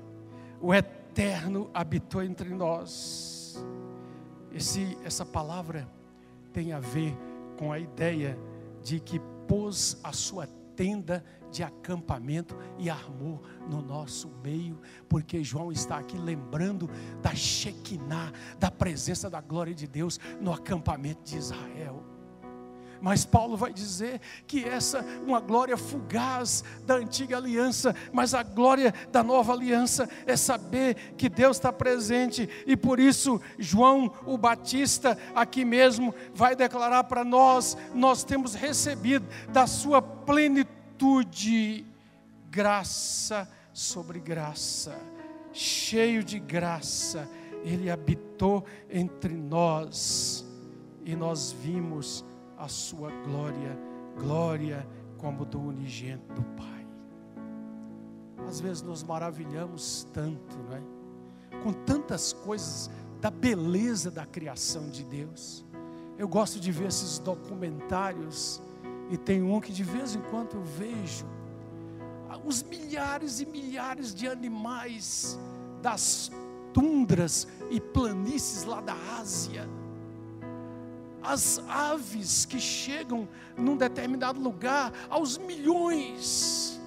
o 0.59 0.73
Eterno 0.73 1.69
habitou 1.73 2.21
entre 2.21 2.49
nós. 2.49 3.65
Esse, 4.51 4.97
essa 5.05 5.25
palavra 5.25 5.87
tem 6.51 6.73
a 6.73 6.81
ver 6.81 7.17
com 7.57 7.71
a 7.71 7.79
ideia 7.79 8.37
de 8.81 8.99
que 8.99 9.21
pôs 9.47 9.97
a 10.03 10.11
sua 10.11 10.45
tenda 10.75 11.23
de 11.49 11.63
acampamento 11.63 12.57
e 12.77 12.89
armou 12.89 13.41
no 13.69 13.81
nosso 13.81 14.29
meio, 14.43 14.79
porque 15.07 15.43
João 15.43 15.71
está 15.71 15.97
aqui 15.97 16.17
lembrando 16.17 16.89
da 17.21 17.33
Shekinah, 17.33 18.31
da 18.59 18.69
presença 18.69 19.29
da 19.29 19.41
glória 19.41 19.73
de 19.73 19.87
Deus 19.87 20.19
no 20.39 20.51
acampamento 20.53 21.23
de 21.23 21.37
Israel. 21.37 22.13
Mas 23.03 23.25
Paulo 23.25 23.57
vai 23.57 23.73
dizer 23.73 24.21
que 24.47 24.63
essa 24.63 25.05
uma 25.27 25.41
glória 25.41 25.75
fugaz 25.75 26.63
da 26.85 26.95
antiga 26.95 27.35
aliança, 27.35 27.93
mas 28.13 28.33
a 28.33 28.43
glória 28.43 28.93
da 29.11 29.21
nova 29.21 29.51
aliança 29.51 30.07
é 30.25 30.37
saber 30.37 31.13
que 31.17 31.27
Deus 31.27 31.57
está 31.57 31.73
presente 31.73 32.47
e 32.65 32.77
por 32.77 33.01
isso 33.01 33.41
João 33.59 34.09
o 34.25 34.37
Batista 34.37 35.17
aqui 35.35 35.65
mesmo 35.65 36.15
vai 36.33 36.55
declarar 36.55 37.03
para 37.03 37.25
nós: 37.25 37.75
nós 37.93 38.23
temos 38.23 38.55
recebido 38.55 39.27
da 39.49 39.67
sua 39.67 40.01
plenitude, 40.01 41.85
graça 42.53 43.49
sobre 43.73 44.19
graça, 44.19 44.95
cheio 45.51 46.23
de 46.23 46.39
graça, 46.39 47.27
Ele 47.63 47.89
habitou 47.89 48.63
entre 48.87 49.33
nós 49.33 50.45
e 51.03 51.15
nós 51.15 51.51
vimos 51.51 52.23
a 52.55 52.67
Sua 52.67 53.09
glória, 53.23 53.75
glória 54.15 54.87
como 55.17 55.43
do 55.45 55.59
unigênito 55.59 56.31
do 56.35 56.43
Pai. 56.55 56.87
Às 58.47 58.59
vezes 58.59 58.83
nos 58.83 59.01
maravilhamos 59.03 60.05
tanto, 60.13 60.55
não 60.69 60.77
é? 60.77 61.61
Com 61.63 61.73
tantas 61.73 62.33
coisas 62.33 62.87
da 63.19 63.31
beleza 63.31 64.11
da 64.11 64.27
criação 64.27 64.89
de 64.89 65.03
Deus. 65.03 65.65
Eu 66.19 66.27
gosto 66.27 66.59
de 66.59 66.71
ver 66.71 66.89
esses 66.89 67.17
documentários 67.17 68.61
e 69.09 69.17
tem 69.17 69.41
um 69.41 69.59
que 69.59 69.73
de 69.73 69.83
vez 69.83 70.13
em 70.13 70.21
quando 70.21 70.55
eu 70.55 70.63
vejo 70.63 71.25
os 72.45 72.63
milhares 72.63 73.39
e 73.39 73.45
milhares 73.45 74.13
de 74.13 74.27
animais 74.27 75.39
das 75.81 76.31
tundras 76.73 77.47
e 77.69 77.79
planícies 77.79 78.63
lá 78.63 78.81
da 78.81 78.95
Ásia. 79.19 79.69
As 81.21 81.59
aves 81.69 82.45
que 82.45 82.59
chegam 82.59 83.27
num 83.57 83.77
determinado 83.77 84.41
lugar 84.41 84.91
aos 85.09 85.37
milhões 85.37 86.81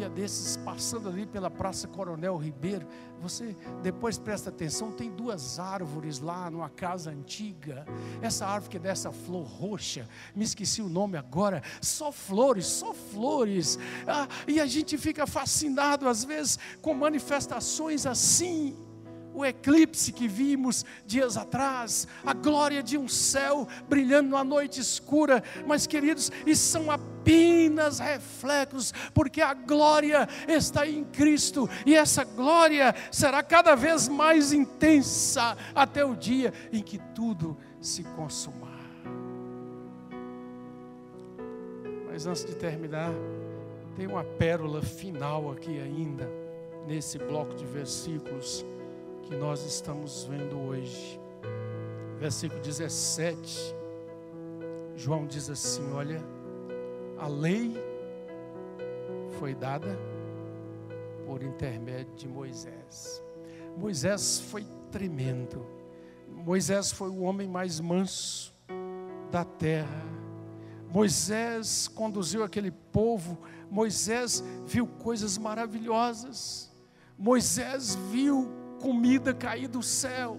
dia 0.00 0.08
desses, 0.08 0.56
passando 0.56 1.10
ali 1.10 1.26
pela 1.26 1.50
Praça 1.50 1.86
Coronel 1.86 2.34
Ribeiro, 2.38 2.86
você 3.20 3.54
depois 3.82 4.18
presta 4.18 4.48
atenção, 4.48 4.90
tem 4.90 5.10
duas 5.10 5.58
árvores 5.58 6.20
lá 6.20 6.50
numa 6.50 6.70
casa 6.70 7.10
antiga. 7.10 7.84
Essa 8.22 8.46
árvore 8.46 8.70
que 8.70 8.76
é 8.78 8.80
dessa 8.80 9.12
flor 9.12 9.46
roxa, 9.46 10.08
me 10.34 10.42
esqueci 10.42 10.80
o 10.80 10.88
nome 10.88 11.18
agora, 11.18 11.62
só 11.82 12.10
flores, 12.10 12.64
só 12.64 12.94
flores. 12.94 13.78
Ah, 14.06 14.26
e 14.48 14.58
a 14.58 14.64
gente 14.64 14.96
fica 14.96 15.26
fascinado 15.26 16.08
às 16.08 16.24
vezes 16.24 16.58
com 16.80 16.94
manifestações 16.94 18.06
assim 18.06 18.74
o 19.34 19.44
eclipse 19.44 20.12
que 20.12 20.26
vimos 20.26 20.84
dias 21.06 21.36
atrás, 21.36 22.06
a 22.24 22.32
glória 22.32 22.82
de 22.82 22.98
um 22.98 23.08
céu 23.08 23.66
brilhando 23.88 24.30
na 24.30 24.44
noite 24.44 24.80
escura, 24.80 25.42
mas 25.66 25.86
queridos, 25.86 26.30
isso 26.46 26.68
são 26.68 26.90
apenas 26.90 27.98
reflexos, 27.98 28.92
porque 29.14 29.40
a 29.40 29.54
glória 29.54 30.28
está 30.48 30.86
em 30.86 31.04
Cristo 31.04 31.68
e 31.86 31.94
essa 31.94 32.24
glória 32.24 32.94
será 33.10 33.42
cada 33.42 33.74
vez 33.74 34.08
mais 34.08 34.52
intensa 34.52 35.56
até 35.74 36.04
o 36.04 36.16
dia 36.16 36.52
em 36.72 36.82
que 36.82 36.98
tudo 37.14 37.56
se 37.80 38.02
consumar. 38.02 38.70
Mas 42.10 42.26
antes 42.26 42.44
de 42.44 42.54
terminar, 42.54 43.12
tem 43.96 44.06
uma 44.06 44.24
pérola 44.24 44.82
final 44.82 45.50
aqui 45.52 45.78
ainda, 45.80 46.28
nesse 46.86 47.18
bloco 47.18 47.54
de 47.54 47.64
versículos 47.64 48.64
que 49.30 49.36
nós 49.36 49.64
estamos 49.64 50.24
vendo 50.24 50.58
hoje. 50.58 51.20
Versículo 52.18 52.60
17. 52.62 53.76
João 54.96 55.24
diz 55.24 55.48
assim: 55.48 55.88
Olha, 55.92 56.20
a 57.16 57.28
lei 57.28 57.72
foi 59.38 59.54
dada 59.54 59.96
por 61.24 61.44
intermédio 61.44 62.12
de 62.16 62.26
Moisés. 62.26 63.22
Moisés 63.76 64.40
foi 64.50 64.66
tremendo. 64.90 65.64
Moisés 66.28 66.90
foi 66.90 67.08
o 67.08 67.20
homem 67.20 67.46
mais 67.46 67.78
manso 67.78 68.52
da 69.30 69.44
terra. 69.44 70.04
Moisés 70.92 71.86
conduziu 71.86 72.42
aquele 72.42 72.72
povo. 72.72 73.38
Moisés 73.70 74.42
viu 74.66 74.88
coisas 74.88 75.38
maravilhosas. 75.38 76.68
Moisés 77.16 77.94
viu 78.10 78.59
comida 78.80 79.34
cair 79.34 79.68
do 79.68 79.82
céu. 79.82 80.38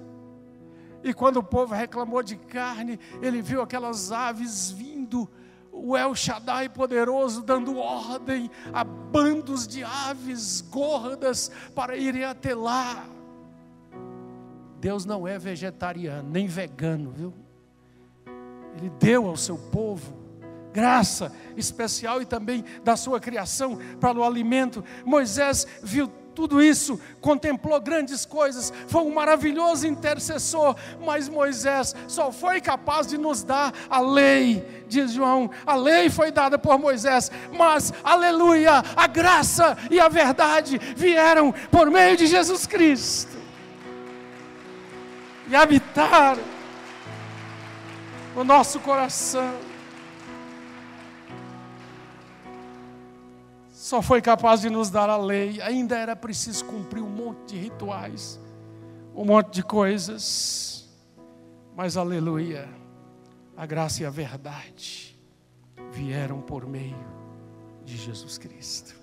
E 1.04 1.14
quando 1.14 1.38
o 1.38 1.44
povo 1.44 1.74
reclamou 1.74 2.22
de 2.22 2.36
carne, 2.36 3.00
ele 3.22 3.42
viu 3.42 3.62
aquelas 3.62 4.12
aves 4.12 4.70
vindo, 4.70 5.30
o 5.72 5.98
El 5.98 6.14
Shaddai 6.14 6.70
poderoso 6.70 7.42
dando 7.42 7.78
ordem 7.78 8.52
a 8.74 8.84
bandos 8.84 9.68
de 9.68 9.84
aves 9.84 10.62
gordas 10.62 11.50
para 11.74 11.96
irem 11.96 12.26
até 12.26 12.54
lá. 12.54 13.06
Deus 14.80 15.06
não 15.06 15.28
é 15.28 15.39
vegetariano, 15.39 16.30
nem 16.30 16.48
vegano, 16.48 17.12
viu? 17.12 17.34
Ele 18.78 18.89
deu 19.00 19.28
ao 19.28 19.38
seu 19.38 19.58
povo 19.58 20.22
graça 20.72 21.32
especial 21.58 22.22
e 22.22 22.26
também 22.26 22.64
da 22.84 22.96
sua 22.96 23.20
criação 23.20 23.78
para 24.00 24.18
o 24.18 24.24
alimento. 24.24 24.84
Moisés 25.06 25.68
viu 25.84 26.12
tudo 26.34 26.62
isso, 26.62 27.00
contemplou 27.20 27.80
grandes 27.80 28.26
coisas, 28.26 28.72
foi 28.88 29.02
um 29.02 29.14
maravilhoso 29.14 29.86
intercessor, 29.88 30.76
mas 31.06 31.28
Moisés 31.28 31.96
só 32.08 32.32
foi 32.32 32.62
capaz 32.62 33.08
de 33.08 33.18
nos 33.18 33.44
dar 33.44 33.74
a 33.90 34.00
lei, 34.00 34.84
diz 34.88 35.12
João. 35.12 35.50
A 35.66 35.76
lei 35.76 36.10
foi 36.10 36.32
dada 36.32 36.58
por 36.58 36.78
Moisés, 36.80 37.32
mas, 37.58 37.94
aleluia, 38.04 38.84
a 38.96 39.08
graça 39.08 39.78
e 39.90 40.00
a 40.00 40.08
verdade 40.08 40.80
vieram 40.96 41.54
por 41.70 41.90
meio 41.90 42.16
de 42.16 42.28
Jesus 42.28 42.66
Cristo 42.66 43.38
e 45.48 45.56
habitaram 45.56 46.44
o 48.36 48.44
nosso 48.44 48.80
coração. 48.80 49.70
Só 53.92 54.02
foi 54.02 54.22
capaz 54.22 54.62
de 54.62 54.70
nos 54.70 54.89
dar 54.89 55.10
a 55.10 55.18
lei, 55.18 55.60
ainda 55.62 55.98
era 55.98 56.16
preciso 56.16 56.64
cumprir 56.64 57.04
um 57.04 57.10
monte 57.10 57.56
de 57.56 57.58
rituais, 57.58 58.39
um 59.14 59.26
monte 59.26 59.56
de 59.56 59.64
coisas, 59.64 60.89
mas 61.76 61.98
aleluia, 61.98 62.70
a 63.58 63.66
graça 63.66 64.02
e 64.02 64.06
a 64.06 64.10
verdade 64.10 65.20
vieram 65.92 66.39
por 66.39 66.66
meio 66.66 67.06
de 67.84 67.98
Jesus 67.98 68.38
Cristo. 68.38 68.96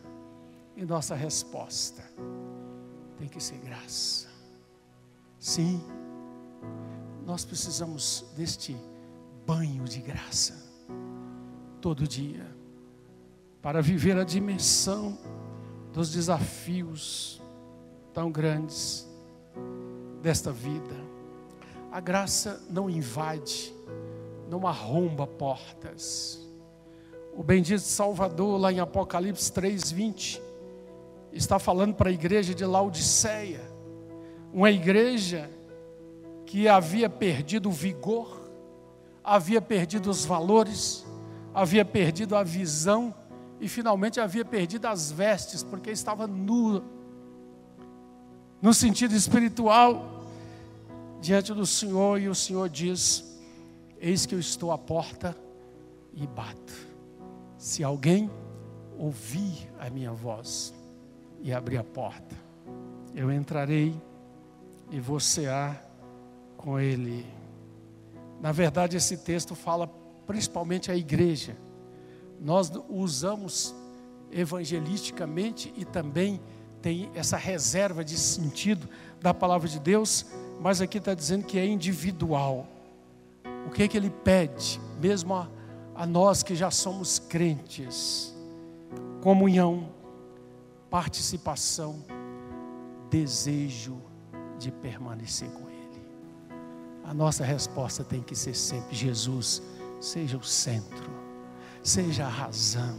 E 0.74 0.86
nossa 0.86 1.14
resposta 1.14 2.03
tem 3.18 3.28
que 3.28 3.43
ser 3.43 3.59
graça. 3.59 4.26
Sim, 5.39 5.82
nós 7.26 7.45
precisamos 7.45 8.24
deste 8.34 8.74
banho 9.47 9.84
de 9.84 10.01
graça 10.01 10.55
todo 11.78 12.09
dia 12.09 12.57
para 13.68 13.82
viver 13.82 14.16
a 14.16 14.24
dimensão 14.24 15.18
dos 15.92 16.10
desafios 16.10 17.38
tão 18.14 18.32
grandes 18.32 19.06
desta 20.22 20.50
vida. 20.50 20.96
A 21.92 22.00
graça 22.00 22.62
não 22.70 22.88
invade, 22.88 23.70
não 24.48 24.66
arromba 24.66 25.26
portas. 25.26 26.40
O 27.36 27.42
bendito 27.42 27.82
Salvador, 27.82 28.58
lá 28.58 28.72
em 28.72 28.80
Apocalipse 28.80 29.52
3:20, 29.52 30.40
está 31.30 31.58
falando 31.58 31.92
para 31.92 32.08
a 32.08 32.12
igreja 32.12 32.54
de 32.54 32.64
Laodiceia, 32.64 33.60
uma 34.50 34.70
igreja 34.70 35.50
que 36.46 36.66
havia 36.66 37.10
perdido 37.10 37.68
o 37.68 37.72
vigor, 37.72 38.50
havia 39.22 39.60
perdido 39.60 40.08
os 40.08 40.24
valores, 40.24 41.04
havia 41.52 41.84
perdido 41.84 42.34
a 42.34 42.42
visão 42.42 43.14
e 43.61 43.68
finalmente 43.68 44.20
havia 44.20 44.44
perdido 44.44 44.86
as 44.86 45.11
vestes, 45.11 45.62
porque 45.62 45.90
estava 45.90 46.26
nu, 46.26 46.82
no 48.62 48.72
sentido 48.72 49.14
espiritual, 49.14 50.24
diante 51.20 51.52
do 51.52 51.66
Senhor, 51.66 52.20
e 52.20 52.28
o 52.28 52.34
Senhor 52.34 52.68
diz: 52.68 53.38
Eis 54.00 54.26
que 54.26 54.34
eu 54.34 54.38
estou 54.38 54.70
à 54.70 54.78
porta 54.78 55.36
e 56.14 56.26
bato. 56.26 56.88
Se 57.56 57.82
alguém 57.82 58.30
ouvir 58.96 59.68
a 59.78 59.90
minha 59.90 60.12
voz 60.12 60.72
e 61.40 61.52
abrir 61.52 61.78
a 61.78 61.84
porta, 61.84 62.36
eu 63.14 63.32
entrarei 63.32 63.94
e 64.90 65.00
vou 65.00 65.18
cear 65.18 65.84
com 66.56 66.78
ele. 66.78 67.26
Na 68.40 68.52
verdade, 68.52 68.96
esse 68.96 69.16
texto 69.16 69.56
fala 69.56 69.88
principalmente 70.26 70.90
à 70.92 70.96
igreja 70.96 71.56
nós 72.41 72.70
usamos 72.89 73.74
evangelisticamente 74.30 75.72
e 75.76 75.84
também 75.84 76.41
tem 76.80 77.11
essa 77.14 77.36
reserva 77.36 78.05
de 78.05 78.16
sentido 78.16 78.89
da 79.20 79.34
palavra 79.34 79.68
de 79.68 79.80
Deus, 79.80 80.26
mas 80.61 80.80
aqui 80.80 80.99
está 80.99 81.14
dizendo 81.14 81.45
que 81.45 81.59
é 81.59 81.66
individual. 81.66 82.66
O 83.66 83.70
que 83.70 83.82
é 83.82 83.89
que 83.89 83.97
ele 83.97 84.11
pede, 84.11 84.80
mesmo 85.01 85.34
a, 85.34 85.49
a 85.95 86.07
nós 86.07 86.43
que 86.43 86.55
já 86.55 86.70
somos 86.70 87.18
crentes? 87.18 88.34
Comunhão, 89.20 89.91
participação, 90.89 92.05
desejo 93.11 94.01
de 94.59 94.70
permanecer 94.70 95.51
com 95.51 95.68
Ele. 95.68 96.03
A 97.05 97.12
nossa 97.12 97.45
resposta 97.45 98.05
tem 98.05 98.22
que 98.22 98.34
ser 98.34 98.55
sempre: 98.55 98.95
Jesus, 98.95 99.62
seja 100.01 100.36
o 100.36 100.45
centro 100.45 101.17
seja 101.83 102.26
a 102.26 102.29
razão, 102.29 102.97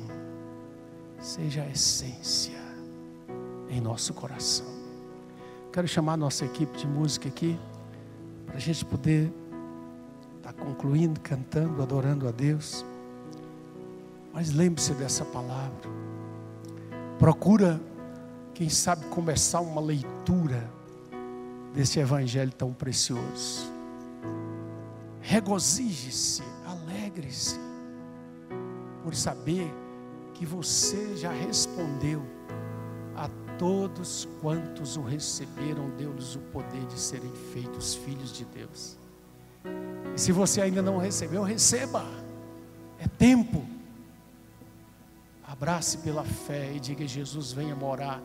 seja 1.20 1.64
a 1.64 1.70
essência 1.70 2.60
em 3.70 3.80
nosso 3.80 4.14
coração. 4.14 4.66
Quero 5.72 5.88
chamar 5.88 6.14
a 6.14 6.18
nossa 6.18 6.46
equipe 6.46 6.78
de 6.78 6.88
música 6.88 7.28
aqui, 7.28 7.60
para 8.46 8.58
a 8.58 8.60
gente 8.60 8.84
poder 8.84 9.32
estar 10.38 10.54
tá 10.54 10.64
concluindo, 10.64 11.20
cantando, 11.20 11.82
adorando 11.82 12.28
a 12.28 12.32
Deus. 12.32 12.84
Mas 14.34 14.52
lembre-se 14.52 14.94
dessa 14.94 15.24
palavra. 15.26 15.90
Procura, 17.20 17.80
quem 18.54 18.70
sabe, 18.70 19.06
começar 19.08 19.60
uma 19.60 19.82
leitura 19.82 20.70
desse 21.74 22.00
evangelho 22.00 22.52
tão 22.52 22.74
precioso. 22.74 23.72
Regozije-se, 25.22 26.42
alegre-se 26.66 27.69
por 29.10 29.16
saber 29.16 29.74
que 30.36 30.46
você 30.46 31.18
já 31.18 31.32
respondeu 31.32 32.22
a 33.16 33.28
todos 33.58 34.28
quantos 34.40 34.98
o 34.98 35.02
receberam, 35.02 35.90
deu-lhes 35.98 36.36
o 36.36 36.40
poder 36.52 36.86
de 36.86 37.00
serem 37.00 37.32
feitos 37.52 37.96
filhos 37.96 38.32
de 38.32 38.46
Deus. 38.46 38.96
E 40.16 40.20
se 40.20 40.32
você 40.32 40.62
ainda 40.62 40.84
não 40.84 41.00
recebeu, 41.00 41.42
receba. 41.42 42.06
É 43.00 43.08
tempo. 43.08 43.66
Abrace 45.44 45.98
pela 45.98 46.24
fé 46.24 46.72
e 46.76 46.80
diga: 46.80 47.08
Jesus, 47.08 47.52
venha 47.52 47.76
morar 47.76 48.22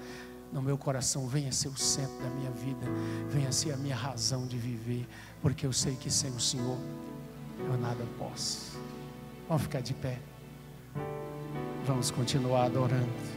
no 0.52 0.60
meu 0.60 0.76
coração, 0.76 1.26
venha 1.26 1.50
ser 1.50 1.68
o 1.68 1.78
centro 1.78 2.18
da 2.18 2.28
minha 2.28 2.50
vida, 2.50 2.86
venha 3.30 3.50
ser 3.50 3.72
a 3.72 3.78
minha 3.78 3.96
razão 3.96 4.46
de 4.46 4.58
viver, 4.58 5.08
porque 5.40 5.64
eu 5.64 5.72
sei 5.72 5.96
que 5.96 6.10
sem 6.10 6.30
o 6.32 6.40
Senhor 6.40 6.76
eu 7.58 7.78
nada 7.78 8.04
posso. 8.18 8.78
Vamos 9.48 9.62
ficar 9.62 9.80
de 9.80 9.94
pé. 9.94 10.20
Vamos 11.86 12.10
continuar 12.10 12.66
adorando. 12.66 13.34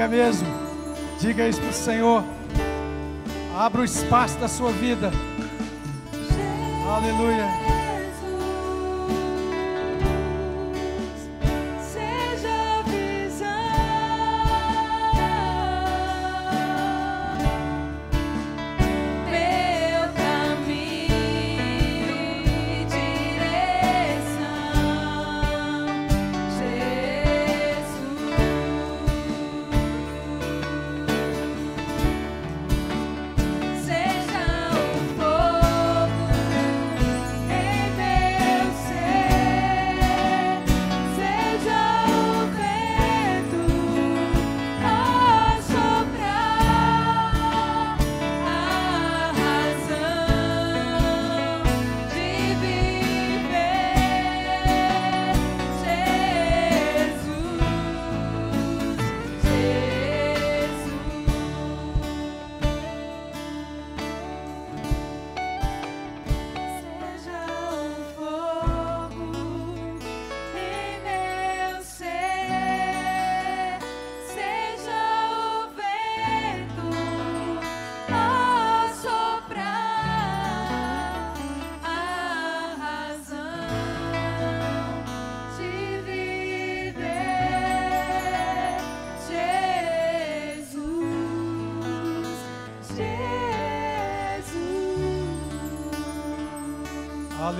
Diga 0.00 0.08
mesmo. 0.08 0.48
Diga 1.20 1.46
isso 1.46 1.60
para 1.60 1.68
o 1.68 1.74
Senhor. 1.74 2.24
Abra 3.54 3.82
o 3.82 3.84
espaço 3.84 4.38
da 4.38 4.48
sua 4.48 4.72
vida. 4.72 5.10
Aleluia. 6.88 7.59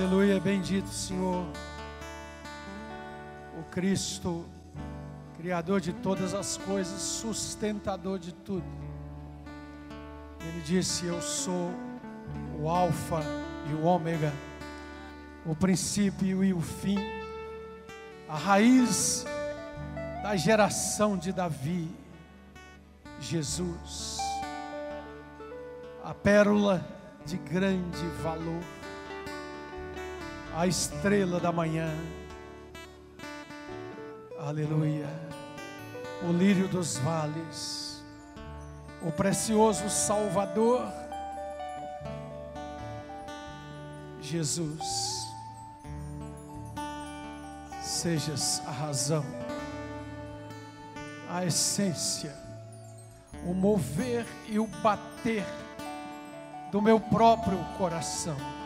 Aleluia, 0.01 0.39
bendito 0.39 0.89
Senhor, 0.89 1.45
o 3.55 3.63
Cristo, 3.69 4.49
Criador 5.37 5.79
de 5.79 5.93
todas 5.93 6.33
as 6.33 6.57
coisas, 6.57 6.99
sustentador 6.99 8.17
de 8.17 8.33
tudo. 8.33 8.65
Ele 10.39 10.61
disse: 10.61 11.05
Eu 11.05 11.21
sou 11.21 11.71
o 12.59 12.67
Alfa 12.67 13.21
e 13.69 13.75
o 13.75 13.83
Ômega, 13.83 14.33
o 15.45 15.55
princípio 15.55 16.43
e 16.43 16.51
o 16.51 16.61
fim, 16.61 16.97
a 18.27 18.35
raiz 18.35 19.23
da 20.23 20.35
geração 20.35 21.15
de 21.15 21.31
Davi, 21.31 21.87
Jesus, 23.19 24.17
a 26.03 26.11
pérola 26.11 26.83
de 27.23 27.37
grande 27.37 28.07
valor 28.23 28.80
a 30.55 30.67
estrela 30.67 31.39
da 31.39 31.51
manhã. 31.51 31.89
Aleluia. 34.39 35.07
O 36.27 36.31
lírio 36.31 36.67
dos 36.67 36.97
vales, 36.97 38.03
o 39.01 39.11
precioso 39.11 39.89
Salvador, 39.89 40.81
Jesus. 44.21 45.11
Sejas 47.81 48.61
a 48.67 48.71
razão, 48.71 49.25
a 51.29 51.45
essência, 51.45 52.35
o 53.45 53.53
mover 53.53 54.25
e 54.47 54.59
o 54.59 54.67
bater 54.67 55.45
do 56.71 56.81
meu 56.81 56.99
próprio 56.99 57.57
coração 57.77 58.60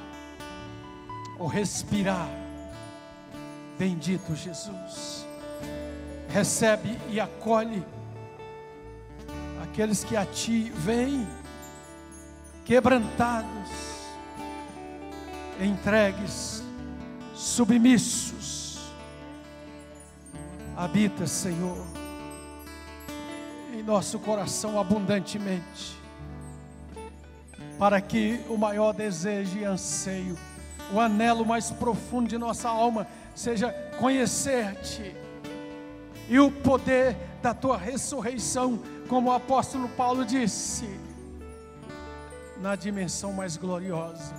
o 1.39 1.47
respirar. 1.47 2.29
Bendito 3.77 4.35
Jesus. 4.35 5.25
Recebe 6.29 6.97
e 7.09 7.19
acolhe 7.19 7.83
aqueles 9.63 10.03
que 10.03 10.15
a 10.15 10.25
ti 10.25 10.71
vêm, 10.73 11.27
quebrantados, 12.63 13.69
entregues, 15.59 16.63
submissos. 17.33 18.79
Habita, 20.77 21.25
Senhor, 21.25 21.85
em 23.73 23.81
nosso 23.83 24.19
coração 24.19 24.79
abundantemente, 24.79 25.97
para 27.77 28.01
que 28.01 28.41
o 28.49 28.57
maior 28.57 28.93
desejo 28.93 29.57
e 29.57 29.63
anseio 29.63 30.37
o 30.93 30.99
anelo 30.99 31.45
mais 31.45 31.71
profundo 31.71 32.27
de 32.27 32.37
nossa 32.37 32.69
alma 32.69 33.07
seja 33.33 33.71
conhecer-te 33.99 35.15
e 36.29 36.39
o 36.39 36.51
poder 36.51 37.15
da 37.41 37.53
tua 37.53 37.77
ressurreição, 37.77 38.79
como 39.07 39.29
o 39.29 39.33
apóstolo 39.33 39.87
Paulo 39.89 40.25
disse, 40.25 40.89
na 42.59 42.75
dimensão 42.75 43.33
mais 43.33 43.57
gloriosa 43.57 44.33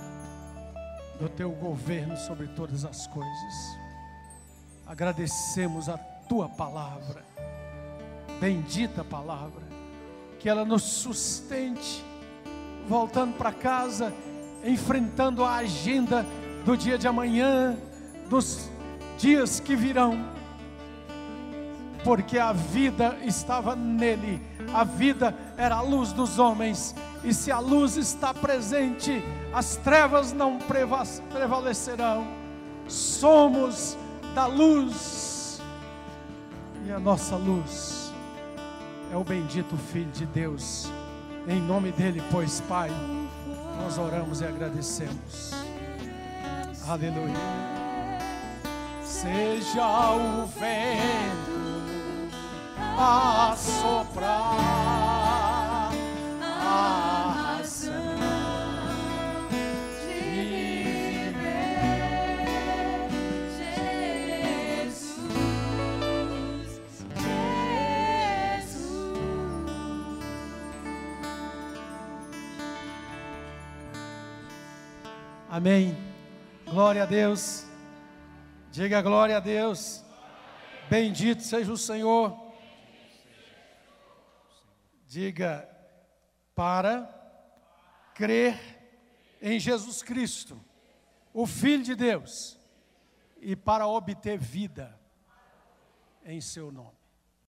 do 1.19 1.29
teu 1.29 1.51
governo 1.51 2.17
sobre 2.17 2.47
todas 2.47 2.83
as 2.83 3.07
coisas. 3.07 3.79
Agradecemos 4.85 5.87
a 5.87 5.97
tua 5.97 6.49
palavra, 6.49 7.23
bendita 8.39 9.03
palavra, 9.03 9.63
que 10.39 10.49
ela 10.49 10.65
nos 10.65 10.83
sustente, 10.83 12.03
voltando 12.87 13.37
para 13.37 13.51
casa 13.51 14.13
enfrentando 14.63 15.43
a 15.43 15.55
agenda 15.55 16.25
do 16.65 16.75
dia 16.75 16.97
de 16.97 17.07
amanhã, 17.07 17.77
dos 18.29 18.69
dias 19.17 19.59
que 19.59 19.75
virão, 19.75 20.25
porque 22.03 22.37
a 22.37 22.51
vida 22.51 23.17
estava 23.23 23.75
nele, 23.75 24.41
a 24.73 24.83
vida 24.83 25.35
era 25.57 25.75
a 25.75 25.81
luz 25.81 26.11
dos 26.11 26.39
homens, 26.39 26.93
e 27.23 27.33
se 27.33 27.51
a 27.51 27.59
luz 27.59 27.97
está 27.97 28.33
presente, 28.33 29.23
as 29.53 29.77
trevas 29.77 30.33
não 30.33 30.59
prevalecerão. 30.59 32.27
Somos 32.87 33.97
da 34.35 34.45
luz, 34.45 35.61
e 36.85 36.91
a 36.91 36.99
nossa 36.99 37.35
luz 37.35 38.13
é 39.11 39.17
o 39.17 39.23
bendito 39.23 39.75
Filho 39.91 40.11
de 40.11 40.25
Deus. 40.25 40.89
Em 41.47 41.61
nome 41.61 41.91
dele, 41.91 42.21
pois, 42.29 42.61
Pai 42.61 42.91
nós 43.77 43.97
oramos 43.97 44.41
e 44.41 44.45
agradecemos. 44.45 45.51
Aleluia. 46.87 47.33
Seja 49.03 50.13
o 50.13 50.45
vento 50.45 51.57
a 52.97 53.55
soprar. 53.55 54.67
A 56.41 57.16
Amém. 75.57 75.97
Glória 76.65 77.01
a 77.01 77.05
Deus. 77.07 77.65
Diga 78.69 79.01
glória 79.01 79.37
a 79.37 79.39
Deus. 79.39 80.05
Bendito 80.87 81.41
seja 81.41 81.73
o 81.73 81.77
Senhor. 81.77 82.53
Diga 85.07 85.67
para 86.53 87.09
crer 88.13 88.55
em 89.41 89.59
Jesus 89.59 90.03
Cristo, 90.03 90.63
o 91.33 91.47
Filho 91.47 91.81
de 91.81 91.95
Deus, 91.95 92.59
e 93.41 93.55
para 93.55 93.87
obter 93.87 94.37
vida 94.37 94.95
em 96.23 96.39
seu 96.39 96.71
nome. 96.71 96.96